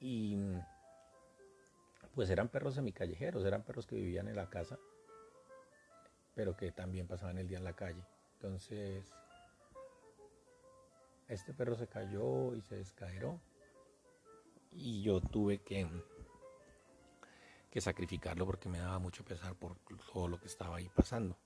Y 0.00 0.36
pues 2.14 2.30
eran 2.30 2.48
perros 2.48 2.74
semicallejeros, 2.74 3.44
eran 3.44 3.62
perros 3.62 3.86
que 3.86 3.96
vivían 3.96 4.28
en 4.28 4.36
la 4.36 4.48
casa, 4.48 4.78
pero 6.34 6.56
que 6.56 6.72
también 6.72 7.06
pasaban 7.06 7.38
el 7.38 7.46
día 7.46 7.58
en 7.58 7.64
la 7.64 7.76
calle. 7.76 8.02
Entonces, 8.34 9.12
este 11.28 11.52
perro 11.52 11.76
se 11.76 11.86
cayó 11.86 12.54
y 12.54 12.62
se 12.62 12.76
descaeró. 12.76 13.40
Y 14.72 15.02
yo 15.02 15.20
tuve 15.20 15.58
que 15.58 15.86
que 17.74 17.80
sacrificarlo 17.80 18.46
porque 18.46 18.68
me 18.68 18.78
daba 18.78 19.00
mucho 19.00 19.24
pesar 19.24 19.56
por 19.56 19.76
todo 20.12 20.28
lo 20.28 20.38
que 20.38 20.46
estaba 20.46 20.76
ahí 20.76 20.88
pasando. 20.94 21.36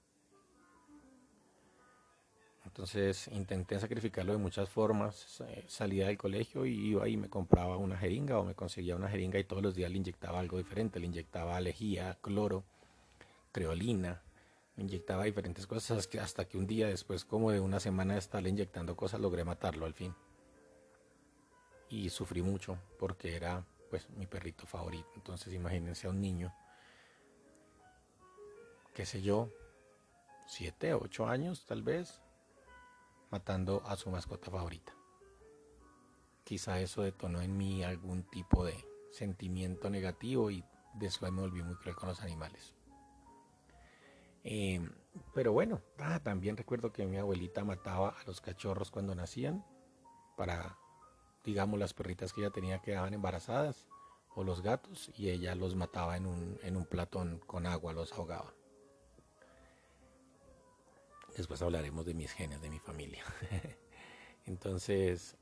Entonces 2.69 3.29
intenté 3.29 3.81
sacrificarlo 3.81 4.33
de 4.33 4.39
muchas 4.39 4.69
formas. 4.69 5.41
Eh, 5.49 5.65
salía 5.67 6.07
del 6.07 6.19
colegio 6.19 6.67
y 6.67 6.91
iba 6.91 7.09
y 7.09 7.17
me 7.17 7.31
compraba 7.31 7.79
una 7.79 7.97
jeringa 7.97 8.39
o 8.39 8.45
me 8.45 8.55
conseguía 8.55 8.95
una 8.95 9.09
jeringa 9.09 9.39
y 9.39 9.45
todos 9.45 9.63
los 9.63 9.75
días 9.75 9.91
le 9.91 9.97
inyectaba 9.97 10.39
algo 10.39 10.59
diferente. 10.59 11.01
Le 11.01 11.07
inyectaba 11.07 11.59
lejía, 11.63 12.19
cloro, 12.21 12.65
creolina, 13.53 14.23
me 14.77 14.85
inyectaba 14.85 15.25
diferentes 15.25 15.67
cosas 15.67 16.09
hasta 16.21 16.45
que 16.47 16.59
un 16.59 16.67
día 16.67 16.89
después, 16.89 17.25
como 17.25 17.51
de 17.51 17.59
una 17.59 17.81
semana 17.81 18.13
de 18.13 18.21
estarle 18.21 18.51
inyectando 18.51 18.97
cosas, 18.97 19.19
logré 19.19 19.45
matarlo 19.45 19.87
al 19.87 19.95
fin. 19.95 20.15
Y 21.89 22.11
sufrí 22.11 22.43
mucho 22.43 22.79
porque 22.99 23.35
era 23.35 23.65
pues 23.89 24.11
mi 24.11 24.27
perrito 24.27 24.67
favorito. 24.67 25.09
Entonces 25.17 25.55
imagínense 25.55 26.07
a 26.07 26.11
un 26.11 26.21
niño, 26.21 26.55
qué 28.95 29.07
sé 29.07 29.23
yo, 29.23 29.49
siete, 30.47 30.93
ocho 30.93 31.27
años 31.27 31.65
tal 31.65 31.83
vez, 31.83 32.21
matando 33.31 33.83
a 33.87 33.97
su 33.97 34.11
mascota 34.11 34.51
favorita. 34.51 34.95
Quizá 36.45 36.81
eso 36.81 37.03
detonó 37.03 37.41
en 37.43 37.57
mí 37.57 37.85
algún 37.85 38.23
tipo 38.25 38.65
de 38.65 38.75
sentimiento 39.11 39.91
negativo 39.91 40.51
y 40.51 40.65
después 40.95 41.31
me 41.33 41.43
volví 41.43 41.63
muy 41.63 41.75
cruel 41.77 41.97
con 41.97 42.09
los 42.09 42.21
animales. 42.23 42.75
Em, 44.45 44.91
pero 45.35 45.53
bueno, 45.53 45.83
ah, 45.99 46.21
también 46.21 46.57
recuerdo 46.57 46.93
que 46.93 47.05
mi 47.07 47.19
abuelita 47.19 47.65
mataba 47.65 48.11
a 48.11 48.25
los 48.25 48.41
cachorros 48.41 48.91
cuando 48.91 49.15
nacían 49.15 49.65
para 50.37 50.79
digamos, 51.49 51.79
las 51.79 51.95
perritas 51.95 52.33
que 52.33 52.43
ella 52.43 52.51
tenía 52.51 52.81
quedaban 52.81 53.15
embarazadas 53.15 53.87
o 54.35 54.45
los 54.45 54.63
gatos 54.63 55.11
y 55.17 55.31
ella 55.31 55.55
los 55.55 55.75
mataba 55.75 56.17
en 56.17 56.27
un, 56.27 56.59
en 56.63 56.77
un 56.77 56.85
platón 56.85 57.41
con 57.47 57.67
agua, 57.67 57.95
los 57.95 58.13
ahogaba. 58.13 58.53
Después 61.39 61.63
hablaremos 61.63 62.05
de 62.05 62.13
mis 62.13 62.33
genes, 62.33 62.61
de 62.61 62.69
mi 62.69 62.79
familia. 62.79 63.25
Entonces, 64.45 65.37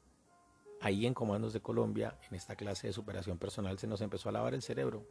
ahí 0.80 1.06
en 1.06 1.14
Comandos 1.14 1.52
de 1.52 1.60
Colombia, 1.60 2.18
en 2.28 2.36
esta 2.36 2.54
clase 2.54 2.86
de 2.86 2.92
superación 2.92 3.38
personal, 3.38 3.78
se 3.78 3.88
nos 3.88 4.00
empezó 4.00 4.28
a 4.28 4.32
lavar 4.32 4.54
el 4.54 4.62
cerebro. 4.62 5.04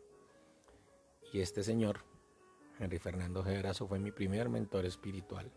Y 1.34 1.42
este 1.42 1.64
señor, 1.64 2.06
Henry 2.80 3.00
Fernando 3.00 3.44
Gebrazo, 3.44 3.88
fue 3.88 4.00
mi 4.00 4.12
primer 4.12 4.48
mentor 4.48 4.86
espiritual 4.86 5.52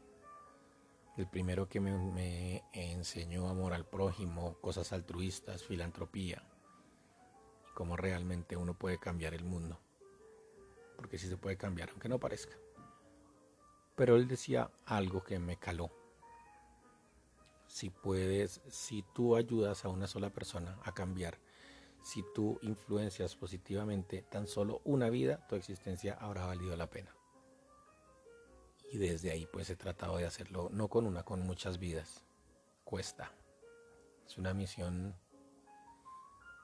el 1.18 1.26
primero 1.26 1.68
que 1.68 1.80
me, 1.80 2.62
enseñó 2.72 3.48
amor 3.48 3.74
al 3.74 3.84
prójimo, 3.84 4.56
cosas 4.60 4.92
altruistas, 4.92 5.64
filantropía, 5.64 6.44
y 7.68 7.74
cómo 7.74 7.96
realmente 7.96 8.56
uno 8.56 8.78
puede 8.78 8.98
cambiar 8.98 9.34
el 9.34 9.44
mundo. 9.44 9.80
porque 10.96 11.18
sí 11.18 11.28
se 11.28 11.36
puede 11.36 11.56
cambiar, 11.56 11.90
aunque 11.90 12.08
no 12.08 12.18
parezca. 12.18 12.56
Pero 13.98 14.14
él 14.14 14.28
decía 14.28 14.70
algo 14.86 15.24
que 15.24 15.40
me 15.40 15.56
caló. 15.56 15.90
Si 17.66 17.90
puedes, 17.90 18.62
si 18.68 19.02
tú 19.12 19.34
ayudas 19.34 19.84
a 19.84 19.88
una 19.88 20.06
sola 20.06 20.30
persona 20.30 20.78
a 20.84 20.94
cambiar, 20.94 21.40
si 22.00 22.24
tú 22.32 22.60
influencias 22.62 23.34
positivamente 23.34 24.22
tan 24.22 24.46
solo 24.46 24.82
una 24.84 25.10
vida, 25.10 25.44
tu 25.48 25.56
existencia 25.56 26.14
habrá 26.14 26.46
valido 26.46 26.76
la 26.76 26.88
pena. 26.88 27.12
Y 28.92 28.98
desde 28.98 29.32
ahí 29.32 29.48
pues 29.52 29.68
he 29.68 29.74
tratado 29.74 30.16
de 30.16 30.26
hacerlo, 30.26 30.68
no 30.72 30.86
con 30.86 31.04
una, 31.04 31.24
con 31.24 31.40
muchas 31.40 31.80
vidas. 31.80 32.24
Cuesta. 32.84 33.32
Es 34.24 34.38
una 34.38 34.54
misión 34.54 35.16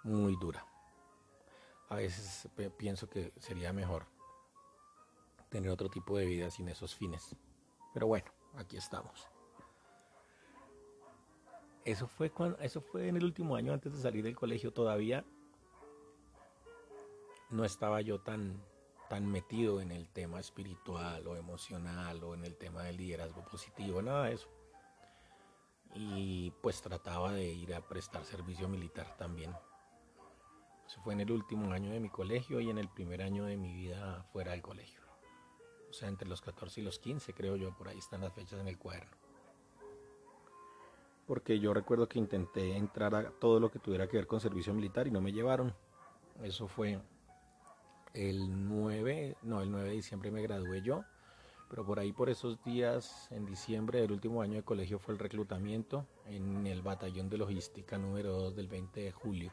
muy 0.04 0.36
dura. 0.36 0.64
A 1.88 1.96
veces 1.96 2.48
pienso 2.76 3.08
que 3.08 3.32
sería 3.40 3.72
mejor 3.72 4.13
tener 5.54 5.70
otro 5.70 5.88
tipo 5.88 6.18
de 6.18 6.26
vida 6.26 6.50
sin 6.50 6.68
esos 6.68 6.96
fines. 6.96 7.36
Pero 7.92 8.08
bueno, 8.08 8.26
aquí 8.56 8.76
estamos. 8.76 9.28
Eso 11.84 12.08
fue, 12.08 12.30
cuando, 12.30 12.58
eso 12.58 12.80
fue 12.80 13.06
en 13.06 13.16
el 13.16 13.24
último 13.24 13.54
año 13.54 13.72
antes 13.72 13.92
de 13.92 14.02
salir 14.02 14.24
del 14.24 14.34
colegio. 14.34 14.72
Todavía 14.72 15.24
no 17.50 17.64
estaba 17.64 18.00
yo 18.00 18.18
tan, 18.18 18.60
tan 19.08 19.30
metido 19.30 19.80
en 19.80 19.92
el 19.92 20.08
tema 20.08 20.40
espiritual 20.40 21.24
o 21.28 21.36
emocional 21.36 22.24
o 22.24 22.34
en 22.34 22.44
el 22.44 22.56
tema 22.56 22.82
del 22.82 22.96
liderazgo 22.96 23.44
positivo, 23.44 24.02
nada 24.02 24.24
de 24.24 24.34
eso. 24.34 24.48
Y 25.94 26.50
pues 26.62 26.82
trataba 26.82 27.32
de 27.32 27.44
ir 27.44 27.76
a 27.76 27.80
prestar 27.80 28.24
servicio 28.24 28.68
militar 28.68 29.16
también. 29.16 29.54
Eso 30.84 31.00
fue 31.02 31.12
en 31.12 31.20
el 31.20 31.30
último 31.30 31.70
año 31.70 31.92
de 31.92 32.00
mi 32.00 32.08
colegio 32.08 32.58
y 32.58 32.70
en 32.70 32.78
el 32.78 32.88
primer 32.88 33.22
año 33.22 33.44
de 33.44 33.56
mi 33.56 33.72
vida 33.72 34.24
fuera 34.32 34.50
del 34.50 34.60
colegio. 34.62 35.03
O 35.94 35.96
sea, 35.96 36.08
entre 36.08 36.28
los 36.28 36.42
14 36.42 36.80
y 36.80 36.82
los 36.82 36.98
15, 36.98 37.34
creo 37.34 37.54
yo, 37.54 37.72
por 37.72 37.86
ahí 37.86 37.98
están 37.98 38.22
las 38.22 38.32
fechas 38.32 38.58
en 38.58 38.66
el 38.66 38.76
cuaderno. 38.76 39.12
Porque 41.24 41.60
yo 41.60 41.72
recuerdo 41.72 42.08
que 42.08 42.18
intenté 42.18 42.76
entrar 42.76 43.14
a 43.14 43.30
todo 43.30 43.60
lo 43.60 43.70
que 43.70 43.78
tuviera 43.78 44.08
que 44.08 44.16
ver 44.16 44.26
con 44.26 44.40
servicio 44.40 44.74
militar 44.74 45.06
y 45.06 45.12
no 45.12 45.20
me 45.20 45.30
llevaron. 45.30 45.72
Eso 46.42 46.66
fue 46.66 47.00
el 48.12 48.68
9, 48.68 49.36
no, 49.42 49.60
el 49.60 49.70
9 49.70 49.90
de 49.90 49.94
diciembre 49.94 50.32
me 50.32 50.42
gradué 50.42 50.82
yo. 50.82 51.04
Pero 51.70 51.86
por 51.86 52.00
ahí, 52.00 52.12
por 52.12 52.28
esos 52.28 52.60
días, 52.64 53.28
en 53.30 53.46
diciembre 53.46 54.00
del 54.00 54.10
último 54.10 54.42
año 54.42 54.54
de 54.54 54.64
colegio, 54.64 54.98
fue 54.98 55.14
el 55.14 55.20
reclutamiento 55.20 56.08
en 56.26 56.66
el 56.66 56.82
batallón 56.82 57.30
de 57.30 57.38
logística 57.38 57.98
número 57.98 58.32
2 58.32 58.56
del 58.56 58.66
20 58.66 59.00
de 59.00 59.12
julio. 59.12 59.52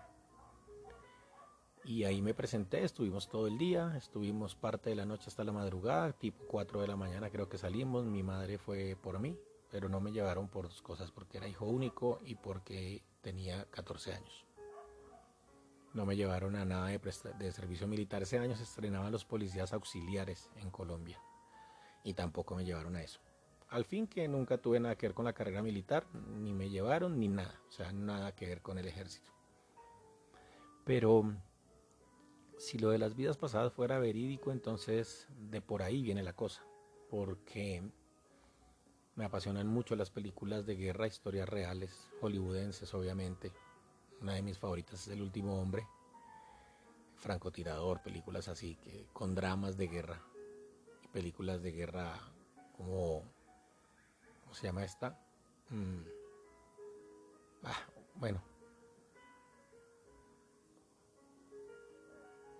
Y 1.83 2.03
ahí 2.03 2.21
me 2.21 2.35
presenté, 2.35 2.83
estuvimos 2.83 3.27
todo 3.27 3.47
el 3.47 3.57
día, 3.57 3.95
estuvimos 3.97 4.55
parte 4.55 4.91
de 4.91 4.95
la 4.95 5.05
noche 5.05 5.25
hasta 5.27 5.43
la 5.43 5.51
madrugada, 5.51 6.13
tipo 6.13 6.45
4 6.47 6.81
de 6.81 6.88
la 6.88 6.95
mañana 6.95 7.31
creo 7.31 7.50
que 7.50 7.57
salimos, 7.57 8.05
mi 8.05 8.21
madre 8.21 8.59
fue 8.59 8.95
por 9.01 9.19
mí, 9.19 9.35
pero 9.71 9.89
no 9.89 10.00
me 10.00 10.11
llevaron 10.11 10.47
por 10.47 10.65
dos 10.65 10.81
cosas, 10.83 11.11
porque 11.11 11.38
era 11.38 11.47
hijo 11.47 11.65
único 11.65 12.19
y 12.23 12.35
porque 12.35 13.03
tenía 13.21 13.65
14 13.71 14.13
años. 14.13 14.45
No 15.93 16.05
me 16.05 16.15
llevaron 16.15 16.55
a 16.55 16.65
nada 16.65 16.88
de, 16.88 17.00
de 17.39 17.51
servicio 17.51 17.88
militar. 17.88 18.21
Ese 18.21 18.38
año 18.38 18.55
se 18.55 18.63
estrenaban 18.63 19.11
los 19.11 19.25
policías 19.25 19.73
auxiliares 19.73 20.50
en 20.55 20.69
Colombia 20.69 21.19
y 22.03 22.13
tampoco 22.13 22.55
me 22.55 22.63
llevaron 22.63 22.95
a 22.95 23.01
eso. 23.01 23.19
Al 23.69 23.85
fin 23.85 24.07
que 24.07 24.27
nunca 24.27 24.57
tuve 24.57 24.79
nada 24.79 24.95
que 24.95 25.07
ver 25.07 25.13
con 25.13 25.25
la 25.25 25.33
carrera 25.33 25.61
militar, 25.61 26.05
ni 26.13 26.53
me 26.53 26.69
llevaron 26.69 27.19
ni 27.19 27.27
nada, 27.27 27.59
o 27.67 27.71
sea, 27.71 27.91
nada 27.91 28.35
que 28.35 28.45
ver 28.45 28.61
con 28.61 28.77
el 28.77 28.88
ejército. 28.88 29.31
Pero 30.83 31.33
si 32.61 32.77
lo 32.77 32.91
de 32.91 32.99
las 32.99 33.15
vidas 33.15 33.37
pasadas 33.37 33.73
fuera 33.73 33.99
verídico, 33.99 34.51
entonces 34.51 35.27
de 35.49 35.61
por 35.61 35.81
ahí 35.81 36.01
viene 36.01 36.23
la 36.23 36.33
cosa, 36.33 36.63
porque 37.09 37.81
me 39.15 39.25
apasionan 39.25 39.67
mucho 39.67 39.95
las 39.95 40.11
películas 40.11 40.65
de 40.65 40.75
guerra, 40.75 41.07
historias 41.07 41.50
reales, 41.50 42.07
hollywoodenses 42.21 42.93
obviamente. 42.93 43.51
Una 44.21 44.35
de 44.35 44.43
mis 44.43 44.59
favoritas 44.59 45.01
es 45.01 45.07
El 45.07 45.24
último 45.24 45.59
hombre, 45.59 45.87
francotirador, 47.15 48.03
películas 48.03 48.47
así, 48.47 48.75
que 48.75 49.07
con 49.11 49.33
dramas 49.33 49.75
de 49.77 49.87
guerra 49.87 50.21
películas 51.11 51.61
de 51.61 51.71
guerra 51.71 52.19
como, 52.75 53.24
¿cómo 54.41 54.53
se 54.53 54.67
llama 54.67 54.83
esta? 54.83 55.17
Mm. 55.69 56.01
Ah, 57.63 57.79
bueno, 58.15 58.41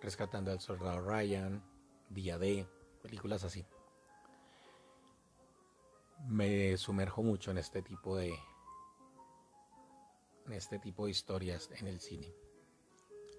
Rescatando 0.02 0.52
al 0.52 0.60
Soldado 0.60 1.00
Ryan, 1.02 1.64
Día 2.10 2.40
D, 2.40 2.68
películas 3.04 3.44
así. 3.44 3.66
Me 6.28 6.76
sumerjo 6.78 7.22
mucho 7.22 7.52
en 7.52 7.60
este 7.60 7.82
tipo 7.82 8.18
de 8.18 8.34
en 10.46 10.54
este 10.54 10.80
tipo 10.80 11.06
de 11.06 11.12
historias 11.12 11.70
en 11.80 11.88
el 11.88 12.00
cine. 12.00 12.34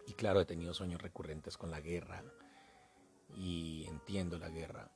Y 0.06 0.14
claro, 0.14 0.40
he 0.40 0.44
tenido 0.44 0.72
sueños 0.72 1.02
recurrentes 1.02 1.56
con 1.56 1.70
la 1.70 1.80
guerra 1.80 2.22
y 3.34 3.84
entiendo 3.88 4.38
la 4.38 4.48
guerra. 4.48 4.90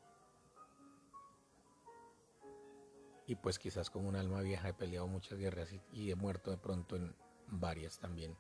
Y 3.27 3.35
pues 3.35 3.59
quizás 3.59 3.91
como 3.91 4.09
un 4.09 4.17
alma 4.17 4.41
vieja 4.41 4.69
he 4.69 4.75
peleado 4.75 5.09
muchas 5.09 5.39
guerras 5.39 5.71
y, 5.93 6.11
he 6.11 6.15
muerto 6.15 6.53
de 6.53 6.59
pronto 6.59 6.95
en 6.95 7.15
varias 7.49 7.99
también. 7.99 8.37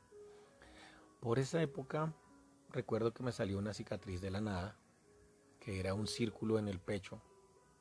Por 1.20 1.40
esa 1.40 1.60
época 1.60 2.14
recuerdo 2.76 3.14
que 3.14 3.22
me 3.22 3.32
salió 3.32 3.56
una 3.56 3.72
cicatriz 3.72 4.20
de 4.20 4.30
la 4.30 4.42
nada, 4.42 4.76
que 5.60 5.80
era 5.80 5.94
un 5.94 6.06
círculo 6.06 6.58
en 6.58 6.68
el 6.68 6.78
pecho 6.78 7.22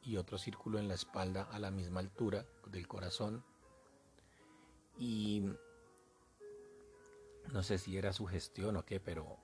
y 0.01 0.15
otro 0.15 0.37
círculo 0.37 0.79
en 0.79 0.87
la 0.87 0.93
espalda 0.93 1.49
a 1.51 1.59
la 1.59 1.69
misma 1.69 1.99
altura 1.99 2.45
del 2.67 2.87
corazón. 2.87 3.43
Y 4.97 5.51
no 7.51 7.61
sé 7.61 7.77
si 7.77 7.97
era 7.97 8.13
sugestión 8.13 8.77
o 8.77 8.85
qué, 8.85 9.01
pero 9.01 9.37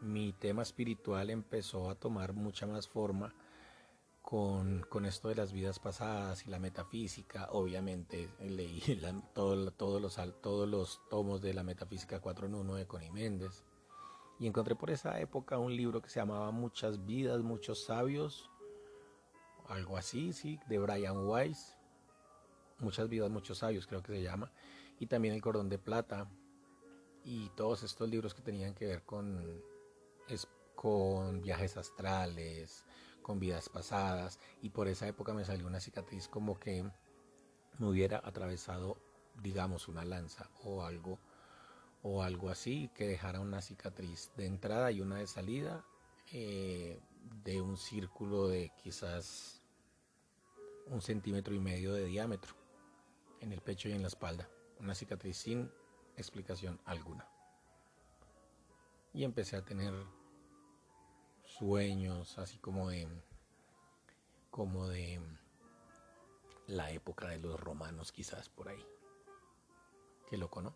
mi 0.00 0.32
tema 0.32 0.62
espiritual 0.62 1.30
empezó 1.30 1.88
a 1.88 1.94
tomar 1.94 2.32
mucha 2.32 2.66
más 2.66 2.88
forma 2.88 3.32
con, 4.28 5.06
esto 5.06 5.30
de 5.30 5.36
las 5.36 5.54
vidas 5.54 5.78
pasadas 5.78 6.46
y 6.46 6.50
la 6.50 6.58
metafísica. 6.58 7.48
Obviamente 7.52 8.28
leí 8.40 8.82
todo, 9.34 9.70
todos, 9.70 10.02
los, 10.02 10.20
todos 10.42 10.68
los 10.68 11.00
tomos 11.08 11.40
de 11.40 11.54
la 11.54 11.62
metafísica 11.62 12.20
4 12.20 12.46
en 12.46 12.54
1 12.54 12.74
de 12.74 12.86
Connie 12.86 13.10
Méndez. 13.10 13.64
Y 14.38 14.46
encontré 14.46 14.74
por 14.74 14.90
esa 14.90 15.18
época 15.18 15.56
un 15.56 15.74
libro 15.74 16.02
que 16.02 16.10
se 16.10 16.20
llamaba 16.20 16.50
Muchas 16.50 17.06
vidas, 17.06 17.40
muchos 17.40 17.84
sabios. 17.84 18.50
Algo 19.66 19.96
así, 19.96 20.34
sí, 20.34 20.60
de 20.68 20.78
Brian 20.78 21.26
Weiss. 21.26 21.78
Muchas 22.80 23.08
vidas, 23.08 23.30
muchos 23.30 23.56
sabios, 23.56 23.86
creo 23.86 24.02
que 24.02 24.12
se 24.12 24.22
llama. 24.22 24.52
Y 25.00 25.06
también 25.06 25.32
El 25.32 25.40
Cordón 25.40 25.70
de 25.70 25.78
Plata. 25.78 26.28
Y 27.24 27.48
todos 27.56 27.82
estos 27.82 28.06
libros 28.10 28.34
que 28.34 28.42
tenían 28.42 28.74
que 28.74 28.88
ver 28.88 29.04
con, 29.04 29.62
con 30.74 31.40
viajes 31.40 31.78
astrales, 31.78 32.84
con 33.28 33.38
vidas 33.38 33.68
pasadas 33.68 34.40
y 34.62 34.70
por 34.70 34.88
esa 34.88 35.06
época 35.06 35.34
me 35.34 35.44
salió 35.44 35.66
una 35.66 35.80
cicatriz 35.80 36.28
como 36.28 36.58
que 36.58 36.82
me 37.76 37.86
hubiera 37.86 38.22
atravesado 38.24 38.96
digamos 39.42 39.86
una 39.86 40.02
lanza 40.02 40.48
o 40.64 40.82
algo 40.82 41.18
o 42.02 42.22
algo 42.22 42.48
así 42.48 42.88
que 42.94 43.06
dejara 43.06 43.40
una 43.40 43.60
cicatriz 43.60 44.32
de 44.38 44.46
entrada 44.46 44.90
y 44.92 45.02
una 45.02 45.16
de 45.16 45.26
salida 45.26 45.84
eh, 46.32 47.02
de 47.44 47.60
un 47.60 47.76
círculo 47.76 48.48
de 48.48 48.72
quizás 48.82 49.60
un 50.86 51.02
centímetro 51.02 51.54
y 51.54 51.60
medio 51.60 51.92
de 51.92 52.06
diámetro 52.06 52.54
en 53.42 53.52
el 53.52 53.60
pecho 53.60 53.90
y 53.90 53.92
en 53.92 54.00
la 54.00 54.08
espalda. 54.08 54.48
Una 54.80 54.94
cicatriz 54.94 55.36
sin 55.36 55.70
explicación 56.16 56.80
alguna. 56.86 57.28
Y 59.12 59.24
empecé 59.24 59.56
a 59.56 59.64
tener 59.66 59.92
sueños, 61.58 62.38
así 62.38 62.58
como 62.58 62.90
de, 62.90 63.08
como 64.50 64.88
de 64.88 65.20
la 66.66 66.90
época 66.92 67.28
de 67.28 67.38
los 67.38 67.58
romanos, 67.58 68.12
quizás 68.12 68.48
por 68.48 68.68
ahí. 68.68 68.84
Qué 70.28 70.36
loco, 70.36 70.62
¿no? 70.62 70.74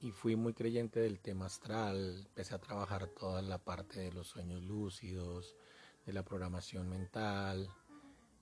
Y 0.00 0.12
fui 0.12 0.36
muy 0.36 0.54
creyente 0.54 1.00
del 1.00 1.20
tema 1.20 1.46
astral, 1.46 2.24
empecé 2.26 2.54
a 2.54 2.60
trabajar 2.60 3.08
toda 3.08 3.42
la 3.42 3.58
parte 3.58 4.00
de 4.00 4.12
los 4.12 4.28
sueños 4.28 4.62
lúcidos, 4.62 5.56
de 6.04 6.12
la 6.12 6.22
programación 6.22 6.88
mental, 6.88 7.68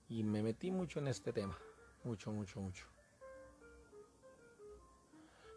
y 0.07 0.23
me 0.23 0.43
metí 0.43 0.69
mucho 0.69 0.99
en 0.99 1.07
este 1.07 1.33
tema, 1.33 1.57
mucho, 2.03 2.31
mucho, 2.31 2.59
mucho. 2.59 2.94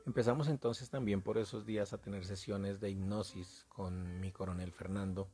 Empezamos 0.08 0.48
entonces 0.48 0.88
también 0.88 1.20
por 1.20 1.36
esos 1.36 1.66
días 1.66 1.92
a 1.92 1.98
tener 1.98 2.24
sesiones 2.24 2.80
de 2.80 2.88
hipnosis 2.88 3.66
con 3.68 4.18
mi 4.20 4.32
coronel 4.32 4.72
Fernando 4.72 5.28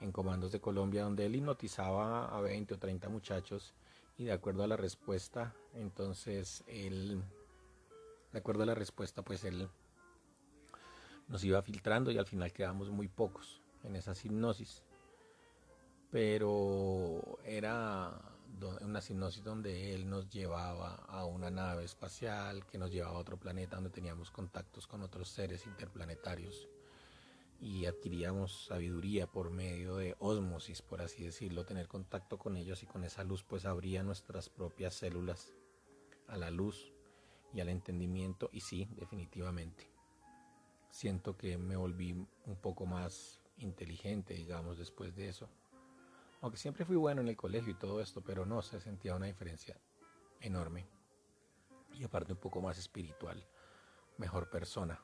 en 0.00 0.10
Comandos 0.10 0.52
de 0.52 0.58
Colombia, 0.58 1.02
donde 1.02 1.26
él 1.26 1.36
hipnotizaba 1.36 2.34
a 2.34 2.40
20 2.40 2.72
o 2.72 2.78
30 2.78 3.10
muchachos 3.10 3.74
y 4.16 4.24
de 4.24 4.32
acuerdo 4.32 4.62
a 4.62 4.66
la 4.66 4.78
respuesta, 4.78 5.54
entonces 5.74 6.64
él, 6.66 7.22
de 8.32 8.38
acuerdo 8.38 8.62
a 8.62 8.66
la 8.66 8.74
respuesta, 8.74 9.20
pues 9.20 9.44
él 9.44 9.68
nos 11.28 11.44
iba 11.44 11.60
filtrando 11.60 12.10
y 12.10 12.16
al 12.16 12.26
final 12.26 12.54
quedamos 12.54 12.88
muy 12.88 13.08
pocos 13.08 13.60
en 13.84 13.96
esa 13.96 14.14
hipnosis. 14.24 14.82
Pero 16.10 17.38
era 17.44 18.18
una 18.62 19.00
hipnosis 19.00 19.42
donde 19.42 19.94
él 19.94 20.08
nos 20.08 20.28
llevaba 20.28 20.94
a 20.94 21.24
una 21.24 21.50
nave 21.50 21.84
espacial 21.84 22.66
que 22.66 22.78
nos 22.78 22.90
llevaba 22.90 23.16
a 23.16 23.20
otro 23.20 23.38
planeta 23.38 23.76
donde 23.76 23.90
teníamos 23.90 24.30
contactos 24.30 24.86
con 24.86 25.02
otros 25.02 25.28
seres 25.28 25.66
interplanetarios 25.66 26.68
y 27.60 27.84
adquiríamos 27.84 28.66
sabiduría 28.66 29.26
por 29.26 29.50
medio 29.50 29.96
de 29.96 30.16
osmosis, 30.18 30.80
por 30.80 31.02
así 31.02 31.24
decirlo, 31.24 31.66
tener 31.66 31.88
contacto 31.88 32.38
con 32.38 32.56
ellos 32.56 32.82
y 32.82 32.86
con 32.86 33.04
esa 33.04 33.22
luz 33.22 33.44
pues 33.44 33.66
abría 33.66 34.02
nuestras 34.02 34.48
propias 34.48 34.94
células 34.94 35.52
a 36.26 36.36
la 36.36 36.50
luz 36.50 36.92
y 37.52 37.60
al 37.60 37.68
entendimiento 37.68 38.48
y 38.52 38.60
sí, 38.60 38.88
definitivamente. 38.96 39.90
Siento 40.90 41.36
que 41.36 41.58
me 41.58 41.76
volví 41.76 42.12
un 42.12 42.56
poco 42.60 42.86
más 42.86 43.40
inteligente, 43.58 44.34
digamos, 44.34 44.78
después 44.78 45.14
de 45.14 45.28
eso. 45.28 45.48
Aunque 46.40 46.58
siempre 46.58 46.84
fui 46.84 46.96
bueno 46.96 47.20
en 47.20 47.28
el 47.28 47.36
colegio 47.36 47.72
y 47.72 47.78
todo 47.78 48.00
esto, 48.00 48.22
pero 48.22 48.46
no, 48.46 48.62
se 48.62 48.80
sentía 48.80 49.14
una 49.14 49.26
diferencia 49.26 49.76
enorme. 50.40 50.86
Y 51.92 52.04
aparte 52.04 52.32
un 52.32 52.38
poco 52.38 52.60
más 52.60 52.78
espiritual, 52.78 53.46
mejor 54.16 54.48
persona. 54.48 55.00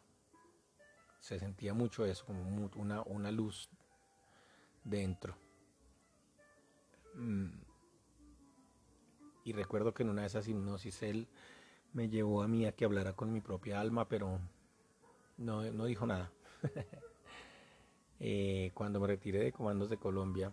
Se 1.20 1.38
sentía 1.38 1.75
mucho 1.75 2.07
eso, 2.07 2.25
como 2.25 2.42
una, 2.77 3.03
una 3.03 3.31
luz 3.31 3.68
dentro. 4.85 5.37
Mm. 7.14 7.49
Y 9.44 9.53
recuerdo 9.53 9.92
que 9.92 10.03
en 10.03 10.11
una 10.11 10.22
de 10.22 10.29
esas 10.29 10.49
hipnosis 10.49 11.03
él 11.03 11.29
me 11.92 12.09
llevó 12.09 12.42
a 12.42 12.49
mí 12.49 12.66
a 12.66 12.72
que 12.72 12.85
hablara 12.85 13.14
con 13.14 13.33
mi 13.33 13.40
propia 13.40 13.81
alma, 13.81 14.09
pero 14.09 14.40
no, 15.37 15.62
no 15.72 15.85
dijo 15.85 16.07
nada. 16.07 16.31
Eh, 18.18 18.70
cuando 18.72 18.99
me 18.99 19.09
retiré 19.09 19.40
de 19.40 19.53
Comandos 19.53 19.90
de 19.90 19.99
Colombia, 19.99 20.51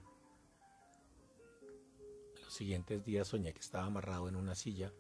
siguientes 2.54 3.04
días 3.04 3.28
soñé 3.28 3.54
que 3.54 3.60
estaba 3.60 3.86
amarrado 3.86 4.30
en 4.30 4.36
una 4.36 4.56
silla, 4.56 4.94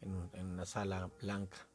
en, 0.00 0.46
una 0.46 0.66
sala 0.66 1.10
blanca. 1.20 1.68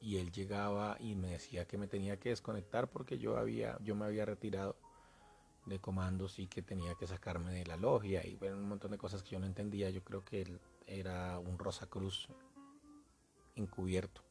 Y 0.00 0.18
él 0.18 0.30
llegaba 0.30 0.96
y 1.00 1.14
me 1.14 1.30
decía 1.32 1.66
que 1.66 1.78
me 1.78 1.88
tenía 1.88 2.18
que 2.18 2.30
desconectar 2.30 2.90
porque 2.90 3.18
yo, 3.18 3.36
había, 3.38 3.78
yo 3.82 3.94
me 3.94 4.04
había 4.04 4.24
retirado 4.24 4.76
de 5.64 5.80
comandos 5.80 6.38
y 6.38 6.46
que 6.46 6.62
tenía 6.62 6.94
que 6.94 7.06
sacarme 7.06 7.52
de 7.52 7.66
la 7.66 7.76
logia 7.76 8.24
y 8.24 8.36
bueno, 8.36 8.56
un 8.56 8.68
montón 8.68 8.92
de 8.92 8.98
cosas 8.98 9.22
que 9.22 9.30
yo 9.30 9.38
no 9.40 9.46
entendía. 9.46 9.90
Yo 9.90 10.04
creo 10.04 10.24
que 10.24 10.42
él 10.42 10.60
era 10.86 11.38
un 11.38 11.58
Rosacruz 11.58 12.28
encubierto. 13.56 14.25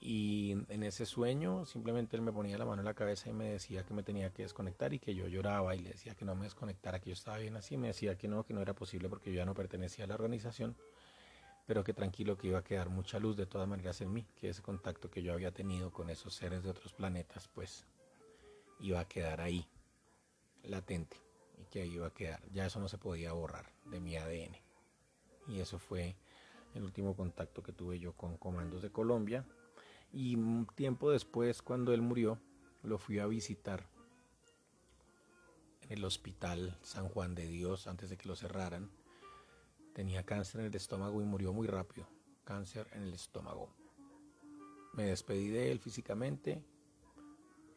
Y 0.00 0.52
en 0.68 0.82
ese 0.84 1.06
sueño 1.06 1.64
simplemente 1.64 2.16
él 2.16 2.22
me 2.22 2.32
ponía 2.32 2.56
la 2.56 2.64
mano 2.64 2.82
en 2.82 2.86
la 2.86 2.94
cabeza 2.94 3.28
y 3.28 3.32
me 3.32 3.50
decía 3.50 3.84
que 3.84 3.94
me 3.94 4.04
tenía 4.04 4.32
que 4.32 4.42
desconectar 4.42 4.94
y 4.94 5.00
que 5.00 5.14
yo 5.14 5.26
lloraba 5.26 5.74
y 5.74 5.80
le 5.80 5.90
decía 5.90 6.14
que 6.14 6.24
no 6.24 6.36
me 6.36 6.44
desconectara, 6.44 7.00
que 7.00 7.10
yo 7.10 7.14
estaba 7.14 7.38
bien 7.38 7.56
así. 7.56 7.76
Me 7.76 7.88
decía 7.88 8.16
que 8.16 8.28
no, 8.28 8.44
que 8.44 8.54
no 8.54 8.60
era 8.60 8.74
posible 8.74 9.08
porque 9.08 9.32
yo 9.32 9.38
ya 9.38 9.44
no 9.44 9.54
pertenecía 9.54 10.04
a 10.04 10.08
la 10.08 10.14
organización, 10.14 10.76
pero 11.66 11.82
que 11.82 11.94
tranquilo 11.94 12.38
que 12.38 12.46
iba 12.46 12.60
a 12.60 12.64
quedar 12.64 12.90
mucha 12.90 13.18
luz 13.18 13.36
de 13.36 13.46
todas 13.46 13.66
maneras 13.66 14.00
en 14.00 14.12
mí, 14.12 14.24
que 14.36 14.50
ese 14.50 14.62
contacto 14.62 15.10
que 15.10 15.22
yo 15.22 15.32
había 15.32 15.50
tenido 15.50 15.90
con 15.90 16.10
esos 16.10 16.34
seres 16.34 16.62
de 16.62 16.70
otros 16.70 16.92
planetas 16.92 17.48
pues 17.48 17.84
iba 18.78 19.00
a 19.00 19.08
quedar 19.08 19.40
ahí, 19.40 19.66
latente, 20.62 21.16
y 21.60 21.64
que 21.64 21.82
ahí 21.82 21.94
iba 21.94 22.06
a 22.06 22.14
quedar. 22.14 22.40
Ya 22.52 22.66
eso 22.66 22.78
no 22.78 22.88
se 22.88 22.98
podía 22.98 23.32
borrar 23.32 23.72
de 23.86 23.98
mi 23.98 24.16
ADN. 24.16 24.56
Y 25.48 25.58
eso 25.58 25.80
fue 25.80 26.14
el 26.74 26.84
último 26.84 27.16
contacto 27.16 27.64
que 27.64 27.72
tuve 27.72 27.98
yo 27.98 28.12
con 28.12 28.36
Comandos 28.36 28.82
de 28.82 28.92
Colombia 28.92 29.44
y 30.12 30.36
un 30.36 30.66
tiempo 30.74 31.10
después, 31.10 31.62
cuando 31.62 31.92
él 31.92 32.02
murió, 32.02 32.38
lo 32.82 32.98
fui 32.98 33.18
a 33.18 33.26
visitar 33.26 33.88
en 35.82 35.92
el 35.92 36.04
hospital 36.04 36.78
San 36.82 37.08
Juan 37.08 37.34
de 37.34 37.46
Dios 37.46 37.86
antes 37.86 38.10
de 38.10 38.16
que 38.16 38.28
lo 38.28 38.36
cerraran. 38.36 38.90
Tenía 39.92 40.24
cáncer 40.24 40.60
en 40.60 40.66
el 40.68 40.74
estómago 40.74 41.20
y 41.20 41.24
murió 41.24 41.52
muy 41.52 41.66
rápido. 41.66 42.06
Cáncer 42.44 42.86
en 42.92 43.02
el 43.02 43.14
estómago. 43.14 43.68
Me 44.94 45.04
despedí 45.04 45.48
de 45.48 45.70
él 45.70 45.80
físicamente. 45.80 46.62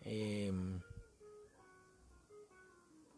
Em, 0.02 0.80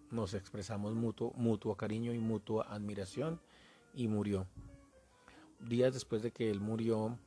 nos 0.09 0.33
expresamos 0.33 0.93
mutuo, 0.95 1.33
mutuo 1.35 1.75
cariño 1.75 2.13
y 2.13 2.19
mutua 2.19 2.67
admiración 2.69 3.39
y 3.93 4.07
murió. 4.07 4.47
Días 5.59 5.93
después 5.93 6.21
de 6.21 6.31
que 6.31 6.49
él 6.49 6.59
murió, 6.59 7.17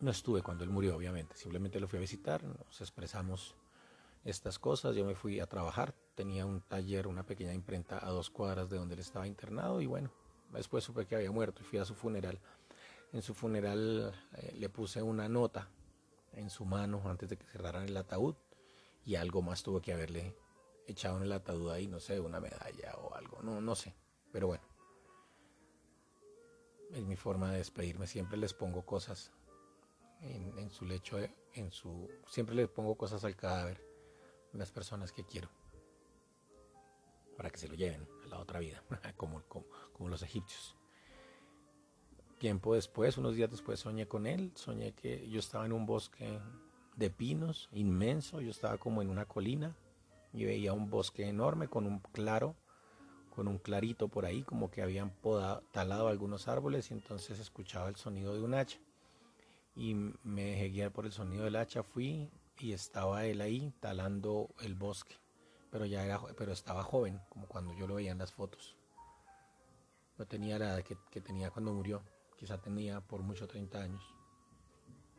no 0.00 0.10
estuve 0.10 0.42
cuando 0.42 0.64
él 0.64 0.70
murió, 0.70 0.96
obviamente, 0.96 1.36
simplemente 1.36 1.80
lo 1.80 1.88
fui 1.88 1.98
a 1.98 2.00
visitar, 2.00 2.42
nos 2.44 2.80
expresamos 2.80 3.56
estas 4.24 4.58
cosas, 4.58 4.94
yo 4.94 5.04
me 5.04 5.14
fui 5.14 5.40
a 5.40 5.46
trabajar, 5.46 5.94
tenía 6.14 6.46
un 6.46 6.60
taller, 6.60 7.06
una 7.06 7.24
pequeña 7.24 7.54
imprenta 7.54 8.04
a 8.04 8.10
dos 8.10 8.30
cuadras 8.30 8.68
de 8.68 8.76
donde 8.76 8.94
él 8.94 9.00
estaba 9.00 9.26
internado 9.26 9.80
y 9.80 9.86
bueno, 9.86 10.10
después 10.52 10.84
supe 10.84 11.06
que 11.06 11.16
había 11.16 11.30
muerto 11.30 11.62
y 11.62 11.64
fui 11.64 11.78
a 11.78 11.84
su 11.84 11.94
funeral. 11.94 12.38
En 13.12 13.22
su 13.22 13.34
funeral 13.34 14.12
eh, 14.36 14.54
le 14.56 14.68
puse 14.68 15.02
una 15.02 15.28
nota 15.28 15.68
en 16.32 16.50
su 16.50 16.64
mano 16.64 17.02
antes 17.06 17.28
de 17.28 17.36
que 17.36 17.46
cerraran 17.46 17.84
el 17.84 17.96
ataúd 17.96 18.34
y 19.04 19.14
algo 19.14 19.40
más 19.42 19.62
tuvo 19.62 19.80
que 19.80 19.92
haberle 19.92 20.36
echado 20.86 21.16
en 21.16 21.24
el 21.24 21.32
ataúd 21.32 21.70
ahí, 21.70 21.86
no 21.86 22.00
sé, 22.00 22.20
una 22.20 22.40
medalla 22.40 22.94
o 22.98 23.14
algo, 23.14 23.42
no, 23.42 23.60
no 23.60 23.74
sé, 23.74 23.94
pero 24.30 24.46
bueno. 24.48 24.64
Es 26.92 27.04
mi 27.04 27.16
forma 27.16 27.50
de 27.52 27.58
despedirme, 27.58 28.06
siempre 28.06 28.38
les 28.38 28.54
pongo 28.54 28.84
cosas 28.84 29.32
en, 30.20 30.70
su 30.70 30.84
lecho, 30.84 31.18
en 31.54 31.70
su, 31.70 32.08
siempre 32.26 32.54
le 32.54 32.68
pongo 32.68 32.96
cosas 32.96 33.24
al 33.24 33.36
cadáver, 33.36 33.82
las 34.52 34.70
personas 34.70 35.12
que 35.12 35.24
quiero, 35.24 35.48
para 37.36 37.50
que 37.50 37.58
se 37.58 37.68
lo 37.68 37.74
lleven 37.74 38.06
a 38.24 38.28
la 38.28 38.38
otra 38.38 38.58
vida, 38.60 38.82
como, 39.16 39.42
como, 39.44 40.08
los 40.08 40.22
egipcios. 40.22 40.76
Tiempo 42.38 42.74
después, 42.74 43.18
unos 43.18 43.34
días 43.34 43.50
después, 43.50 43.80
soñé 43.80 44.06
con 44.06 44.26
él, 44.26 44.52
soñé 44.54 44.92
que 44.92 45.28
yo 45.28 45.40
estaba 45.40 45.66
en 45.66 45.72
un 45.72 45.86
bosque 45.86 46.40
de 46.96 47.10
pinos 47.10 47.68
inmenso, 47.72 48.40
yo 48.40 48.50
estaba 48.50 48.78
como 48.78 49.02
en 49.02 49.10
una 49.10 49.24
colina 49.24 49.76
y 50.32 50.44
veía 50.44 50.72
un 50.72 50.90
bosque 50.90 51.28
enorme 51.28 51.68
con 51.68 51.86
un 51.86 51.98
claro, 52.00 52.54
con 53.34 53.48
un 53.48 53.58
clarito 53.58 54.08
por 54.08 54.24
ahí, 54.24 54.42
como 54.42 54.70
que 54.70 54.82
habían 54.82 55.10
podado, 55.10 55.62
talado 55.72 56.08
algunos 56.08 56.48
árboles 56.48 56.90
y 56.90 56.94
entonces 56.94 57.38
escuchaba 57.40 57.88
el 57.88 57.96
sonido 57.96 58.34
de 58.34 58.42
un 58.42 58.54
hacha 58.54 58.78
y 59.78 59.94
me 59.94 60.42
dejé 60.42 60.70
guiar 60.70 60.90
por 60.90 61.06
el 61.06 61.12
sonido 61.12 61.44
del 61.44 61.54
hacha, 61.54 61.84
fui 61.84 62.28
y 62.58 62.72
estaba 62.72 63.24
él 63.26 63.40
ahí 63.40 63.72
talando 63.78 64.48
el 64.60 64.74
bosque, 64.74 65.14
pero 65.70 65.86
ya 65.86 66.04
era, 66.04 66.20
pero 66.36 66.50
estaba 66.50 66.82
joven, 66.82 67.20
como 67.28 67.46
cuando 67.46 67.72
yo 67.74 67.86
lo 67.86 67.94
veía 67.94 68.10
en 68.10 68.18
las 68.18 68.32
fotos. 68.32 68.76
No 70.18 70.26
tenía 70.26 70.58
la 70.58 70.74
edad 70.74 70.82
que, 70.82 70.98
que 71.12 71.20
tenía 71.20 71.52
cuando 71.52 71.72
murió, 71.72 72.02
quizá 72.36 72.60
tenía 72.60 73.00
por 73.00 73.22
mucho 73.22 73.46
30 73.46 73.80
años. 73.80 74.02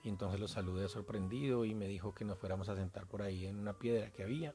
Y 0.03 0.09
entonces 0.09 0.41
lo 0.41 0.49
saludé 0.49 0.89
sorprendido 0.89 1.63
y 1.63 1.73
me 1.73 1.87
dijo 1.87 2.13
que 2.13 2.25
nos 2.25 2.37
fuéramos 2.37 2.67
a 2.67 2.75
sentar 2.75 3.07
por 3.07 3.21
ahí 3.21 3.45
en 3.45 3.57
una 3.59 3.79
piedra 3.79 4.11
que 4.11 4.23
había. 4.23 4.53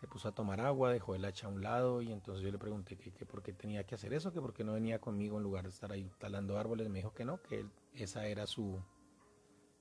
Se 0.00 0.08
puso 0.08 0.28
a 0.28 0.32
tomar 0.32 0.62
agua, 0.62 0.90
dejó 0.90 1.14
el 1.14 1.26
hacha 1.26 1.46
a 1.46 1.50
un 1.50 1.62
lado 1.62 2.00
y 2.00 2.10
entonces 2.10 2.42
yo 2.42 2.50
le 2.50 2.58
pregunté 2.58 2.96
que, 2.96 3.26
por 3.26 3.42
qué 3.42 3.52
tenía 3.52 3.84
que 3.84 3.96
hacer 3.96 4.14
eso, 4.14 4.32
que 4.32 4.40
por 4.40 4.54
qué 4.54 4.64
no 4.64 4.72
venía 4.72 4.98
conmigo 4.98 5.36
en 5.36 5.42
lugar 5.42 5.64
de 5.64 5.70
estar 5.70 5.92
ahí 5.92 6.10
talando 6.18 6.58
árboles. 6.58 6.88
Me 6.88 7.00
dijo 7.00 7.12
que 7.12 7.26
no, 7.26 7.42
que 7.42 7.66
esa 7.94 8.26
era 8.26 8.46
su, 8.46 8.82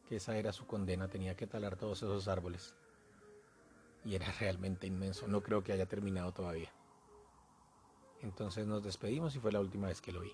que 0.08 0.18
esa 0.18 0.38
era 0.38 0.52
su 0.52 0.66
condena, 0.66 1.08
tenía 1.08 1.36
que 1.36 1.48
talar 1.48 1.76
todos 1.76 2.00
esos 2.00 2.28
árboles. 2.28 2.76
Y 4.06 4.16
era 4.16 4.32
realmente 4.40 4.88
inmenso, 4.88 5.28
no 5.28 5.42
creo 5.42 5.64
que 5.64 5.74
haya 5.74 5.86
terminado 5.86 6.32
todavía. 6.32 6.72
Entonces 8.22 8.66
nos 8.66 8.84
despedimos 8.84 9.36
y 9.36 9.40
fue 9.40 9.52
la 9.52 9.60
última 9.60 9.88
vez 9.88 10.02
que 10.02 10.14
lo 10.14 10.22
vi. 10.22 10.32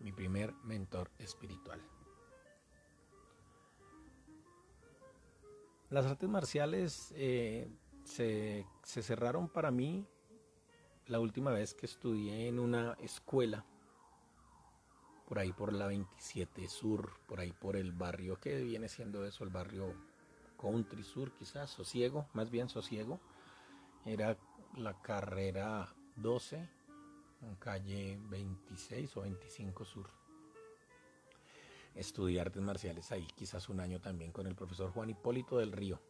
Mi 0.00 0.12
primer 0.12 0.52
mentor 0.64 1.10
espiritual. 1.18 1.80
Las 5.90 6.06
artes 6.06 6.28
marciales 6.28 7.12
eh, 7.16 7.70
se, 8.04 8.66
se 8.82 9.02
cerraron 9.02 9.48
para 9.48 9.70
mí 9.70 10.06
la 11.06 11.20
última 11.20 11.52
vez 11.52 11.74
que 11.74 11.86
estudié 11.86 12.48
en 12.48 12.58
una 12.58 12.94
escuela 13.00 13.64
por 15.26 15.38
ahí 15.40 15.52
por 15.52 15.72
la 15.72 15.86
27 15.88 16.68
Sur, 16.68 17.18
por 17.26 17.40
ahí 17.40 17.52
por 17.52 17.76
el 17.76 17.92
barrio, 17.92 18.38
que 18.40 18.62
viene 18.62 18.88
siendo 18.88 19.24
eso? 19.24 19.44
El 19.44 19.50
barrio 19.50 19.92
Country 20.56 21.02
Sur, 21.02 21.32
quizás, 21.32 21.70
Sosiego, 21.70 22.28
más 22.32 22.50
bien 22.50 22.68
Sosiego. 22.68 23.20
Era 24.04 24.38
la 24.76 25.00
carrera 25.02 25.92
12, 26.14 26.68
en 27.42 27.56
calle 27.56 28.18
26 28.22 29.16
o 29.16 29.22
25 29.22 29.84
Sur. 29.84 30.08
Estudié 31.94 32.40
artes 32.40 32.62
marciales 32.62 33.10
ahí, 33.10 33.26
quizás 33.34 33.68
un 33.68 33.80
año 33.80 34.00
también 34.00 34.30
con 34.30 34.46
el 34.46 34.54
profesor 34.54 34.92
Juan 34.92 35.10
Hipólito 35.10 35.58
del 35.58 35.72
Río. 35.72 36.00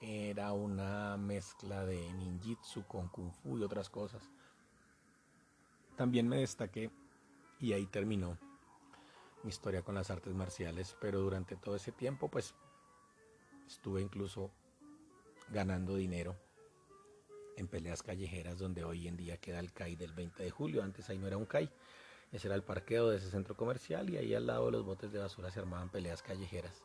Era 0.00 0.52
una 0.52 1.16
mezcla 1.16 1.86
de 1.86 2.12
ninjitsu 2.12 2.86
con 2.86 3.08
kung 3.08 3.32
fu 3.32 3.58
y 3.58 3.62
otras 3.62 3.88
cosas 3.88 4.30
también 5.98 6.28
me 6.28 6.38
destaqué, 6.38 6.92
y 7.58 7.72
ahí 7.72 7.84
terminó, 7.86 8.38
mi 9.42 9.50
historia 9.50 9.82
con 9.82 9.96
las 9.96 10.12
artes 10.12 10.32
marciales, 10.32 10.96
pero 11.00 11.18
durante 11.18 11.56
todo 11.56 11.74
ese 11.74 11.90
tiempo 11.90 12.28
pues 12.28 12.54
estuve 13.66 14.00
incluso 14.00 14.52
ganando 15.50 15.96
dinero 15.96 16.36
en 17.56 17.66
peleas 17.66 18.04
callejeras 18.04 18.60
donde 18.60 18.84
hoy 18.84 19.08
en 19.08 19.16
día 19.16 19.38
queda 19.38 19.58
el 19.58 19.72
CAI 19.72 19.96
del 19.96 20.12
20 20.12 20.40
de 20.40 20.50
julio, 20.52 20.84
antes 20.84 21.10
ahí 21.10 21.18
no 21.18 21.26
era 21.26 21.36
un 21.36 21.46
CAI, 21.46 21.68
ese 22.30 22.46
era 22.46 22.54
el 22.54 22.62
parqueo 22.62 23.08
de 23.08 23.16
ese 23.16 23.30
centro 23.30 23.56
comercial 23.56 24.08
y 24.08 24.18
ahí 24.18 24.34
al 24.34 24.46
lado 24.46 24.66
de 24.66 24.72
los 24.72 24.84
botes 24.84 25.10
de 25.10 25.18
basura 25.18 25.50
se 25.50 25.58
armaban 25.58 25.90
peleas 25.90 26.22
callejeras 26.22 26.84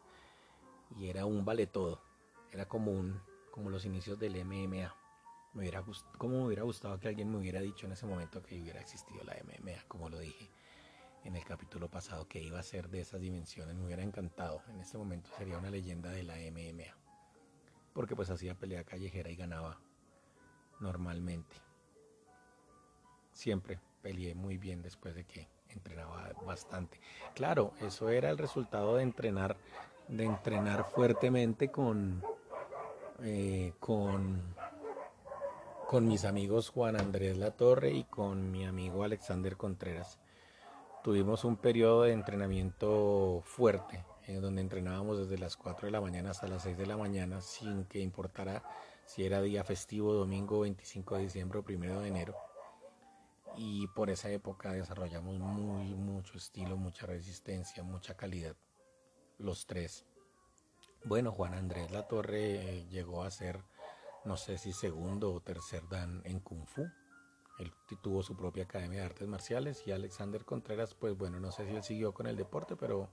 y 0.98 1.08
era 1.10 1.28
un 1.28 1.46
vale 1.46 1.68
todo, 1.68 2.02
era 2.52 2.68
como 2.68 2.92
un 2.92 3.22
como 3.52 3.70
los 3.70 3.86
inicios 3.86 4.18
del 4.18 4.44
MMA. 4.44 5.03
Me 5.54 5.62
hubiera 5.62 5.84
como 6.18 6.40
me 6.40 6.46
hubiera 6.46 6.64
gustado 6.64 7.00
que 7.00 7.08
alguien 7.08 7.32
me 7.32 7.38
hubiera 7.38 7.62
dicho 7.62 7.86
en 7.86 7.94
ese 7.94 8.06
momento 8.06 8.42
que 8.42 8.60
hubiera 8.60 8.82
existido 8.82 9.24
la 9.24 9.36
MMA, 9.44 9.84
como 9.88 10.10
lo 10.10 10.20
dije 10.20 10.50
en 11.24 11.36
el 11.36 11.46
capítulo 11.46 11.90
pasado, 11.90 12.28
que 12.28 12.42
iba 12.42 12.60
a 12.60 12.64
ser 12.64 12.90
de 12.90 13.00
esas 13.00 13.22
dimensiones, 13.22 13.76
me 13.76 13.86
hubiera 13.86 14.04
encantado. 14.04 14.62
En 14.70 14.82
este 14.82 14.98
momento 14.98 15.30
sería 15.38 15.58
una 15.58 15.70
leyenda 15.70 16.10
de 16.10 16.24
la 16.24 16.36
MMA, 16.36 16.96
porque 17.94 18.16
pues 18.16 18.30
hacía 18.30 18.56
pelea 18.56 18.84
callejera 18.84 19.30
y 19.30 19.36
ganaba 19.36 19.80
normalmente. 20.80 21.56
Siempre 23.32 23.80
peleé 24.02 24.36
muy 24.36 24.58
bien 24.58 24.82
después 24.82 25.16
de 25.16 25.24
que 25.24 25.48
entrenaba 25.70 26.32
bastante. 26.46 27.00
Claro, 27.34 27.74
eso 27.82 28.10
era 28.10 28.30
el 28.30 28.38
resultado 28.38 28.98
de 28.98 29.04
entrenar, 29.04 29.56
de 30.08 30.26
entrenar 30.26 30.84
fuertemente 30.84 31.70
con, 31.72 32.22
eh, 33.22 33.74
con, 33.80 34.42
con 35.94 36.08
mis 36.08 36.26
amigos 36.26 36.70
Juan 36.70 37.00
Andrés 37.00 37.38
Latorre 37.38 37.92
y 37.92 38.04
con 38.06 38.50
mi 38.52 38.66
amigo 38.66 39.04
Alexander 39.04 39.56
Contreras. 39.56 40.18
Tuvimos 41.04 41.44
un 41.44 41.56
periodo 41.56 42.02
de 42.02 42.14
entrenamiento 42.14 43.44
fuerte, 43.46 44.04
en 44.26 44.42
donde 44.42 44.62
entrenábamos 44.62 45.20
desde 45.20 45.38
las 45.38 45.56
4 45.56 45.86
de 45.86 45.92
la 45.92 46.02
mañana 46.02 46.32
hasta 46.32 46.48
las 46.48 46.64
6 46.64 46.80
de 46.80 46.88
la 46.88 46.98
mañana, 46.98 47.42
sin 47.42 47.86
que 47.86 48.00
importara 48.00 48.64
si 49.06 49.24
era 49.24 49.40
día 49.44 49.64
festivo, 49.64 50.14
domingo 50.14 50.62
25 50.62 51.18
de 51.18 51.22
diciembre 51.26 51.60
o 51.60 51.64
primero 51.64 52.02
de 52.02 52.08
enero. 52.08 52.36
Y 53.56 53.86
por 53.90 54.10
esa 54.10 54.32
época 54.32 54.72
desarrollamos 54.72 55.38
muy, 55.38 55.94
mucho 55.94 56.40
estilo, 56.40 56.76
mucha 56.76 57.06
resistencia, 57.06 57.84
mucha 57.84 58.18
calidad, 58.18 58.56
los 59.38 59.68
tres. 59.68 60.08
Bueno, 61.06 61.34
Juan 61.34 61.54
Andrés 61.54 61.92
La 61.92 62.08
Torre 62.08 62.80
eh, 62.80 62.88
llegó 62.90 63.22
a 63.22 63.30
ser, 63.30 63.60
no 64.26 64.38
sé 64.38 64.58
si 64.58 64.74
segundo 64.74 65.34
o 65.34 65.42
tercer 65.42 65.88
dan 65.90 66.22
en 66.26 66.40
Kung 66.40 66.66
Fu. 66.66 66.90
Él 67.60 67.72
tuvo 68.02 68.24
su 68.24 68.36
propia 68.36 68.64
academia 68.64 69.02
de 69.02 69.06
artes 69.06 69.28
marciales 69.28 69.86
y 69.86 69.92
Alexander 69.92 70.44
Contreras, 70.44 70.96
pues 70.96 71.16
bueno, 71.16 71.40
no 71.40 71.52
sé 71.52 71.68
si 71.68 71.76
él 71.76 71.84
siguió 71.84 72.14
con 72.14 72.26
el 72.28 72.36
deporte, 72.36 72.76
pero 72.76 73.10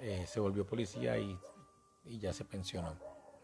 eh, 0.00 0.26
se 0.26 0.40
volvió 0.40 0.66
policía 0.66 1.18
y, 1.18 1.38
y 2.04 2.18
ya 2.18 2.32
se 2.32 2.44
pensionó 2.44 2.96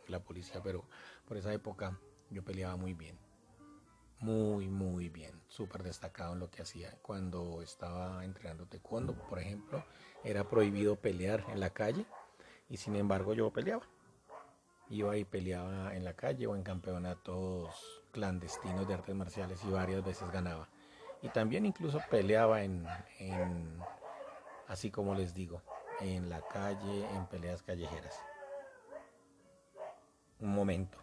la 0.09 0.21
policía, 0.21 0.61
pero 0.63 0.85
por 1.27 1.37
esa 1.37 1.53
época 1.53 1.99
yo 2.31 2.43
peleaba 2.43 2.77
muy 2.77 2.95
bien. 2.95 3.19
Muy, 4.21 4.69
muy 4.69 5.11
bien. 5.11 5.39
Súper 5.49 5.83
destacado 5.83 6.33
en 6.33 6.41
lo 6.41 6.51
que 6.51 6.63
hacía. 6.63 6.91
Cuando 7.03 7.61
estaba 7.63 8.25
entrenando 8.25 8.67
taekwondo, 8.67 9.15
por 9.15 9.39
ejemplo, 9.39 9.85
era 10.23 10.49
prohibido 10.49 10.97
pelear 10.97 11.45
en 11.49 11.61
la 11.61 11.71
calle 11.71 12.07
y 12.71 12.79
sin 12.79 12.97
embargo 12.97 13.35
yo 13.35 13.53
peleaba. 13.53 13.87
Iba 14.91 15.17
y 15.17 15.25
peleaba 15.25 15.95
en 15.95 16.05
la 16.05 16.15
calle 16.15 16.47
o 16.47 16.55
en 16.55 16.63
campeonatos 16.63 18.03
clandestinos 18.13 18.87
de 18.87 18.95
artes 18.95 19.15
marciales 19.15 19.65
y 19.65 19.71
varias 19.71 20.05
veces 20.05 20.31
ganaba. 20.31 20.69
Y 21.23 21.29
también 21.29 21.65
incluso 21.65 22.01
peleaba 22.11 22.63
en, 22.63 22.87
así 24.69 24.91
como 24.91 25.15
les 25.15 25.35
digo, 25.35 25.63
en 26.01 26.29
la 26.29 26.41
calle, 26.49 27.07
en 27.15 27.27
peleas 27.27 27.63
callejeras 27.63 28.25
un 30.45 30.55
momento. 30.55 30.99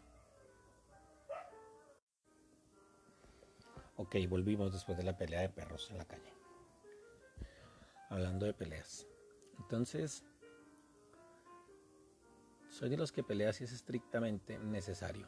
Ok, 3.97 4.15
volvimos 4.29 4.73
después 4.73 4.97
de 4.97 5.03
la 5.03 5.17
pelea 5.17 5.41
de 5.41 5.49
perros 5.49 5.89
en 5.91 5.97
la 5.97 6.05
calle. 6.05 6.33
Hablando 8.09 8.45
de 8.45 8.53
peleas. 8.53 9.07
Entonces, 9.59 10.23
soy 12.71 12.89
de 12.89 12.97
los 12.97 13.11
que 13.11 13.21
pelea 13.21 13.51
si 13.51 13.65
es 13.65 13.73
estrictamente 13.73 14.57
necesario. 14.57 15.27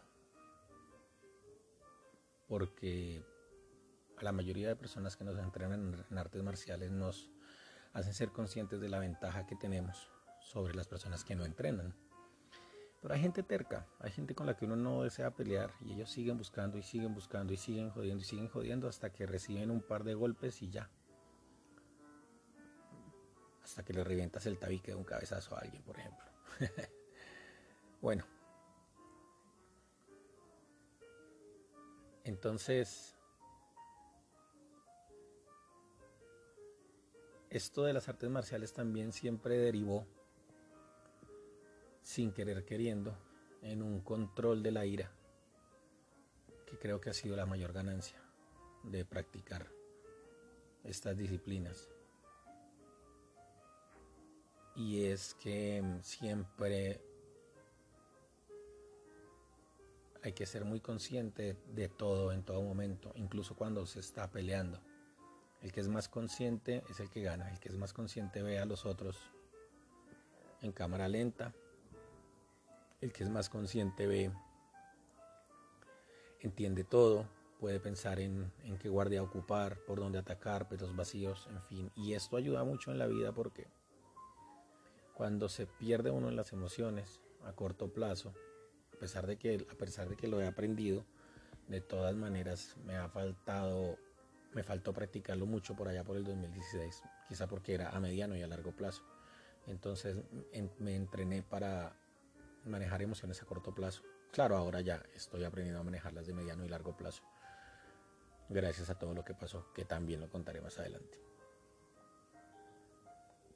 Porque 2.47 3.21
a 4.17 4.23
la 4.23 4.32
mayoría 4.32 4.69
de 4.69 4.75
personas 4.75 5.17
que 5.17 5.25
nos 5.25 5.38
entrenan 5.38 6.06
en 6.10 6.17
artes 6.17 6.41
marciales 6.41 6.91
nos 6.91 7.29
hacen 7.91 8.13
ser 8.13 8.32
conscientes 8.32 8.79
de 8.79 8.89
la 8.89 8.99
ventaja 8.99 9.45
que 9.45 9.56
tenemos 9.56 10.10
sobre 10.39 10.73
las 10.73 10.88
personas 10.88 11.25
que 11.25 11.36
no 11.36 11.43
entrenan. 11.43 11.93
Pero 13.01 13.13
hay 13.13 13.19
gente 13.19 13.43
terca, 13.43 13.86
hay 13.99 14.12
gente 14.12 14.34
con 14.34 14.45
la 14.47 14.56
que 14.56 14.63
uno 14.63 14.77
no 14.77 15.03
desea 15.03 15.36
pelear 15.36 15.71
y 15.82 15.91
ellos 15.91 16.10
siguen 16.10 16.38
buscando 16.38 16.77
y 16.77 16.84
siguen 16.84 17.13
buscando 17.13 17.51
y 17.51 17.58
siguen 17.58 17.89
jodiendo 17.89 18.21
y 18.21 18.25
siguen 18.25 18.47
jodiendo 18.47 18.88
hasta 18.88 19.12
que 19.12 19.25
reciben 19.25 19.69
un 19.69 19.82
par 19.82 20.06
de 20.06 20.13
golpes 20.13 20.62
y 20.62 20.69
ya. 20.69 20.89
Hasta 23.62 23.84
que 23.84 23.91
le 23.91 24.06
revientas 24.06 24.45
el 24.45 24.58
tabique 24.58 24.91
de 24.91 24.95
un 24.95 25.03
cabezazo 25.03 25.58
a 25.58 25.60
alguien, 25.60 25.84
por 25.84 25.99
ejemplo. 25.99 26.25
bueno. 28.03 28.25
Entonces, 32.25 33.15
esto 37.49 37.83
de 37.83 37.93
las 37.93 38.09
artes 38.09 38.29
marciales 38.29 38.73
también 38.73 39.13
siempre 39.13 39.57
derivó 39.57 40.05
sin 42.01 42.33
querer 42.33 42.65
queriendo, 42.65 43.17
en 43.61 43.81
un 43.81 44.01
control 44.01 44.61
de 44.61 44.71
la 44.71 44.85
ira, 44.85 45.09
que 46.65 46.77
creo 46.77 46.99
que 46.99 47.09
ha 47.09 47.13
sido 47.13 47.37
la 47.37 47.45
mayor 47.45 47.71
ganancia 47.71 48.21
de 48.83 49.05
practicar 49.05 49.71
estas 50.83 51.15
disciplinas. 51.15 51.89
Y 54.75 55.05
es 55.05 55.35
que 55.35 55.81
siempre 56.01 57.12
hay 60.23 60.33
que 60.33 60.45
ser 60.45 60.65
muy 60.65 60.79
consciente 60.79 61.57
de 61.75 61.89
todo 61.89 62.31
en 62.31 62.43
todo 62.43 62.62
momento, 62.62 63.12
incluso 63.15 63.55
cuando 63.55 63.86
se 63.86 63.99
está 63.99 64.31
peleando. 64.31 64.79
El 65.62 65.71
que 65.71 65.81
es 65.81 65.88
más 65.88 66.09
consciente 66.09 66.83
es 66.89 66.99
el 66.99 67.09
que 67.09 67.21
gana, 67.21 67.51
el 67.51 67.59
que 67.59 67.69
es 67.69 67.75
más 67.75 67.93
consciente 67.93 68.41
ve 68.41 68.59
a 68.59 68.65
los 68.65 68.86
otros 68.86 69.17
en 70.62 70.71
cámara 70.71 71.07
lenta 71.07 71.53
el 73.03 73.12
que 73.12 73.25
es 73.25 73.29
más 73.29 73.49
consciente 73.49 74.07
ve, 74.07 74.31
entiende 76.39 76.86
todo, 76.86 77.27
puede 77.59 77.81
pensar 77.81 78.21
en, 78.21 78.49
qué 78.79 78.88
guardia 78.88 79.21
ocupar, 79.21 79.77
por 79.79 79.99
dónde 79.99 80.19
atacar, 80.19 80.69
pelos 80.69 80.95
vacíos, 80.95 81.49
en 81.51 81.62
fin. 81.63 81.91
Y 81.97 82.13
esto 82.13 82.38
ayuda 82.38 82.63
mucho 82.63 82.91
en 82.91 82.99
la 82.99 83.07
vida 83.07 83.33
porque 83.33 83.67
cuando 85.13 85.49
se 85.49 85.67
pierde 85.67 86.12
uno 86.12 86.29
en 86.29 86.38
las 86.38 86.53
emociones 86.53 87.19
a 87.43 87.51
corto 87.51 87.91
plazo, 87.91 88.33
pesar 89.03 89.27
de 89.27 89.35
que, 89.35 89.67
a 89.69 89.75
pesar 89.75 90.07
de 90.07 90.15
que 90.15 90.29
lo 90.29 90.39
he 90.39 90.47
aprendido, 90.47 91.03
de 91.67 91.81
todas 91.81 92.15
maneras 92.15 92.77
me 92.85 92.95
ha 92.95 93.09
faltado, 93.09 93.97
me 94.53 94.63
faltó 94.63 94.93
practicarlo 94.93 95.45
mucho 95.45 95.75
por 95.75 95.89
allá 95.89 96.05
por 96.05 96.15
el 96.15 96.23
2016, 96.23 97.03
quizá 97.27 97.45
porque 97.45 97.73
era 97.73 97.89
a 97.89 97.99
mediano 97.99 98.37
y 98.37 98.43
a 98.43 98.47
largo 98.47 98.71
plazo. 98.71 99.03
Entonces 99.67 100.15
me 100.79 100.95
entrené 100.95 101.43
para 101.43 101.97
manejar 102.63 103.01
emociones 103.01 103.41
a 103.41 103.45
corto 103.45 103.75
plazo. 103.75 104.03
Claro, 104.31 104.55
ahora 104.55 104.79
ya 104.79 105.03
estoy 105.13 105.43
aprendiendo 105.43 105.81
a 105.81 105.83
manejarlas 105.83 106.25
de 106.25 106.33
mediano 106.33 106.63
y 106.63 106.69
largo 106.69 106.95
plazo. 106.95 107.23
Gracias 108.47 108.89
a 108.89 108.97
todo 108.97 109.13
lo 109.13 109.25
que 109.25 109.33
pasó, 109.33 109.73
que 109.73 109.83
también 109.83 110.21
lo 110.21 110.29
contaré 110.29 110.61
más 110.61 110.79
adelante. 110.79 111.19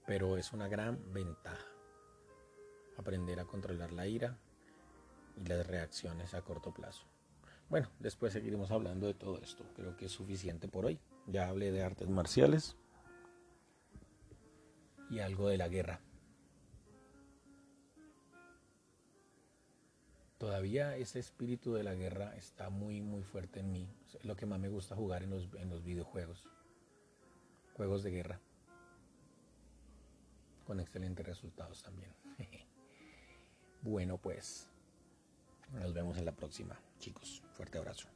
Pero 0.05 0.35
es 0.35 0.51
una 0.51 0.67
gran 0.67 1.13
ventaja 1.13 1.65
aprender 2.97 3.39
a 3.39 3.45
controlar 3.45 3.93
la 3.93 4.07
ira 4.07 4.37
y 5.37 5.45
las 5.45 5.65
reacciones 5.65 6.33
a 6.33 6.41
corto 6.41 6.73
plazo. 6.73 7.05
Bueno, 7.69 7.89
después 7.99 8.33
seguiremos 8.33 8.71
hablando 8.71 9.07
de 9.07 9.13
todo 9.13 9.39
esto. 9.39 9.63
Creo 9.75 9.95
que 9.97 10.05
es 10.05 10.11
suficiente 10.11 10.67
por 10.67 10.85
hoy. 10.85 10.99
Ya 11.27 11.49
hablé 11.49 11.71
de 11.71 11.83
artes 11.83 12.09
marciales 12.09 12.75
y 15.09 15.19
algo 15.19 15.49
de 15.49 15.57
la 15.57 15.67
guerra. 15.67 16.01
todavía 20.37 20.95
ese 20.95 21.19
espíritu 21.19 21.73
de 21.73 21.83
la 21.83 21.93
guerra 21.93 22.35
está 22.35 22.69
muy, 22.69 23.01
muy 23.01 23.23
fuerte 23.23 23.59
en 23.59 23.71
mí. 23.71 23.89
Es 24.05 24.23
lo 24.23 24.35
que 24.35 24.45
más 24.45 24.59
me 24.59 24.69
gusta 24.69 24.95
jugar 24.95 25.23
en 25.23 25.31
los, 25.31 25.49
en 25.55 25.69
los 25.69 25.83
videojuegos. 25.83 26.47
Juegos 27.73 28.03
de 28.03 28.11
guerra. 28.11 28.39
Con 30.65 30.79
excelentes 30.79 31.25
resultados 31.25 31.81
también. 31.83 32.11
bueno, 33.81 34.17
pues 34.17 34.69
nos 35.73 35.93
vemos 35.93 36.17
en 36.17 36.25
la 36.25 36.35
próxima, 36.35 36.79
chicos. 36.99 37.43
Fuerte 37.53 37.77
abrazo. 37.77 38.07